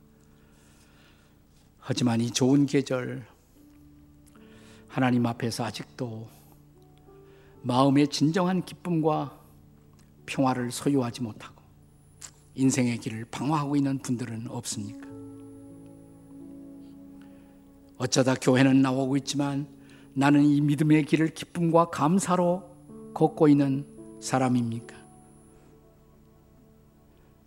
하지만 1.80 2.20
이 2.20 2.30
좋은 2.30 2.66
계절 2.66 3.26
하나님 4.88 5.26
앞에서 5.26 5.64
아직도 5.64 6.35
마음의 7.66 8.06
진정한 8.08 8.64
기쁨과 8.64 9.36
평화를 10.24 10.70
소유하지 10.70 11.22
못하고 11.22 11.60
인생의 12.54 12.98
길을 12.98 13.24
방황하고 13.24 13.74
있는 13.74 13.98
분들은 13.98 14.46
없습니까? 14.48 15.08
어쩌다 17.98 18.34
교회는 18.34 18.82
나오고 18.82 19.16
있지만 19.16 19.66
나는 20.14 20.44
이 20.44 20.60
믿음의 20.60 21.06
길을 21.06 21.34
기쁨과 21.34 21.86
감사로 21.86 22.62
걷고 23.12 23.48
있는 23.48 23.84
사람입니까? 24.20 24.96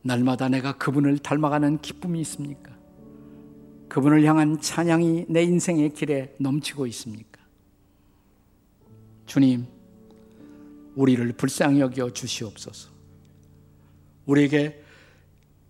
날마다 0.01 0.49
내가 0.49 0.77
그분을 0.77 1.19
닮아가는 1.19 1.79
기쁨이 1.79 2.19
있습니까? 2.21 2.77
그분을 3.87 4.25
향한 4.25 4.59
찬양이 4.59 5.27
내 5.29 5.43
인생의 5.43 5.93
길에 5.93 6.35
넘치고 6.39 6.87
있습니까? 6.87 7.39
주님, 9.25 9.78
우리를 10.95 11.31
불쌍히 11.33 11.79
여겨 11.79 12.13
주시옵소서. 12.13 12.89
우리에게 14.25 14.81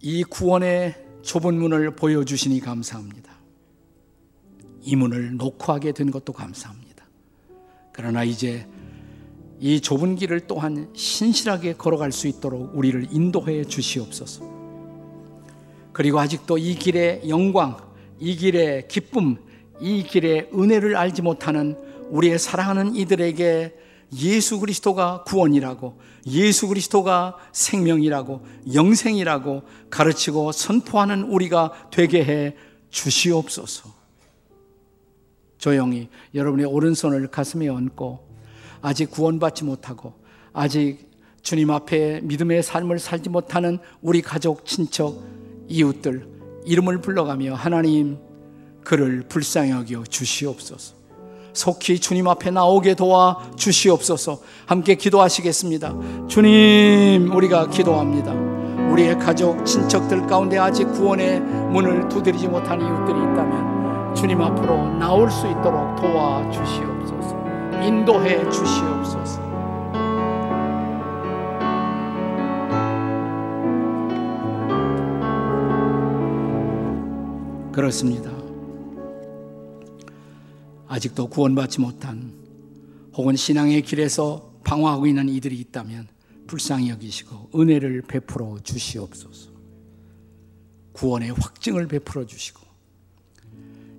이 0.02 0.24
구원의 0.24 0.96
좁은 1.22 1.56
문을 1.56 1.96
보여주시니 1.96 2.60
감사합니다. 2.62 3.34
이 4.82 4.96
문을 4.96 5.36
놓고 5.38 5.74
하게 5.74 5.92
된 5.92 6.12
것도 6.12 6.34
감사합니다. 6.34 7.06
그러나 7.92 8.24
이제 8.24 8.68
이 9.60 9.82
좁은 9.82 10.16
길을 10.16 10.48
또한 10.48 10.90
신실하게 10.96 11.74
걸어갈 11.74 12.12
수 12.12 12.28
있도록 12.28 12.72
우리를 12.76 13.08
인도해 13.12 13.66
주시옵소서. 13.66 14.60
그리고 15.92 16.20
아직도 16.20 16.58
이 16.58 16.76
길의 16.76 17.28
영광, 17.28 17.78
이 18.20 18.38
길의 18.38 18.88
기쁨, 18.88 19.38
이 19.82 20.04
길의 20.04 20.52
은혜를 20.54 20.96
알지 20.96 21.22
못하는 21.22 21.76
우리의 22.10 22.40
사랑하는 22.40 22.96
이들에게 22.96 23.76
예수 24.18 24.60
그리스도가 24.60 25.24
구원이라고, 25.24 26.00
예수 26.28 26.68
그리스도가 26.68 27.38
생명이라고, 27.52 28.46
영생이라고 28.74 29.64
가르치고 29.90 30.52
선포하는 30.52 31.24
우리가 31.24 31.90
되게 31.92 32.24
해 32.24 32.56
주시옵소서. 32.90 34.00
조용히 35.60 36.08
여러분의 36.34 36.66
오른손을 36.66 37.28
가슴에 37.28 37.68
얹고 37.68 38.28
아직 38.82 39.12
구원받지 39.12 39.66
못하고 39.66 40.14
아직 40.54 41.10
주님 41.42 41.70
앞에 41.70 42.22
믿음의 42.24 42.64
삶을 42.64 42.98
살지 43.00 43.30
못하는 43.30 43.78
우리 44.02 44.22
가족, 44.22 44.66
친척, 44.66 45.22
이웃들 45.68 46.28
이름을 46.66 47.02
불러가며 47.02 47.56
하나님 47.56 48.18
그를 48.84 49.24
불쌍히 49.28 49.72
여겨 49.72 50.06
주시옵소서. 50.06 50.99
속히 51.60 52.00
주님 52.00 52.28
앞에 52.30 52.52
나오게 52.52 52.96
도와 52.96 53.38
주시옵소서. 53.58 54.40
함께 54.66 54.96
기도하시겠습니다. 54.96 55.94
주님, 56.30 57.30
우리가 57.36 57.68
기도합니다. 57.68 58.32
우리의 58.92 59.20
가족, 59.20 59.66
친척들 59.66 60.26
가운데 60.26 60.58
아직 60.58 60.86
구원의 60.94 61.42
문을 61.42 62.08
두드리지 62.08 62.48
못한 62.48 62.80
이웃들이 62.80 63.18
있다면 63.20 64.16
주님 64.16 64.42
앞으로 64.42 64.94
나올 64.98 65.30
수 65.30 65.48
있도록 65.48 65.98
도와 65.98 66.50
주시옵소서. 66.50 67.36
인도해 67.84 68.50
주시옵소서. 68.50 69.50
그렇습니다. 77.74 78.39
아직도 80.90 81.30
구원받지 81.30 81.80
못한 81.80 82.34
혹은 83.14 83.36
신앙의 83.36 83.84
길에서 83.84 84.60
방황하고 84.64 85.06
있는 85.06 85.30
이들이 85.30 85.58
있다면 85.60 86.08
불쌍히 86.48 86.90
여기시고 86.90 87.52
은혜를 87.56 88.02
베풀어 88.02 88.58
주시옵소서. 88.64 89.52
구원의 90.94 91.32
확증을 91.32 91.88
베풀어 91.88 92.26
주시고 92.26 92.60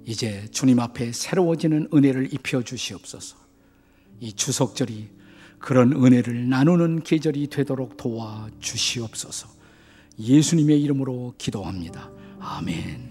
이제 0.05 0.49
주님 0.51 0.81
앞에 0.81 1.13
새로워지는 1.13 1.91
은혜를 1.95 2.35
입혀 2.35 2.63
주시옵소서. 2.63 3.37
이 4.19 4.33
추석절이 4.33 5.11
그런 5.61 5.93
은혜를 5.93 6.49
나누는 6.49 7.05
계절이 7.05 7.47
되도록 7.49 7.97
도와 7.97 8.51
주시옵소서. 8.59 9.49
예수님의 10.19 10.83
이름으로 10.83 11.35
기도합니다. 11.39 12.11
아멘. 12.41 13.10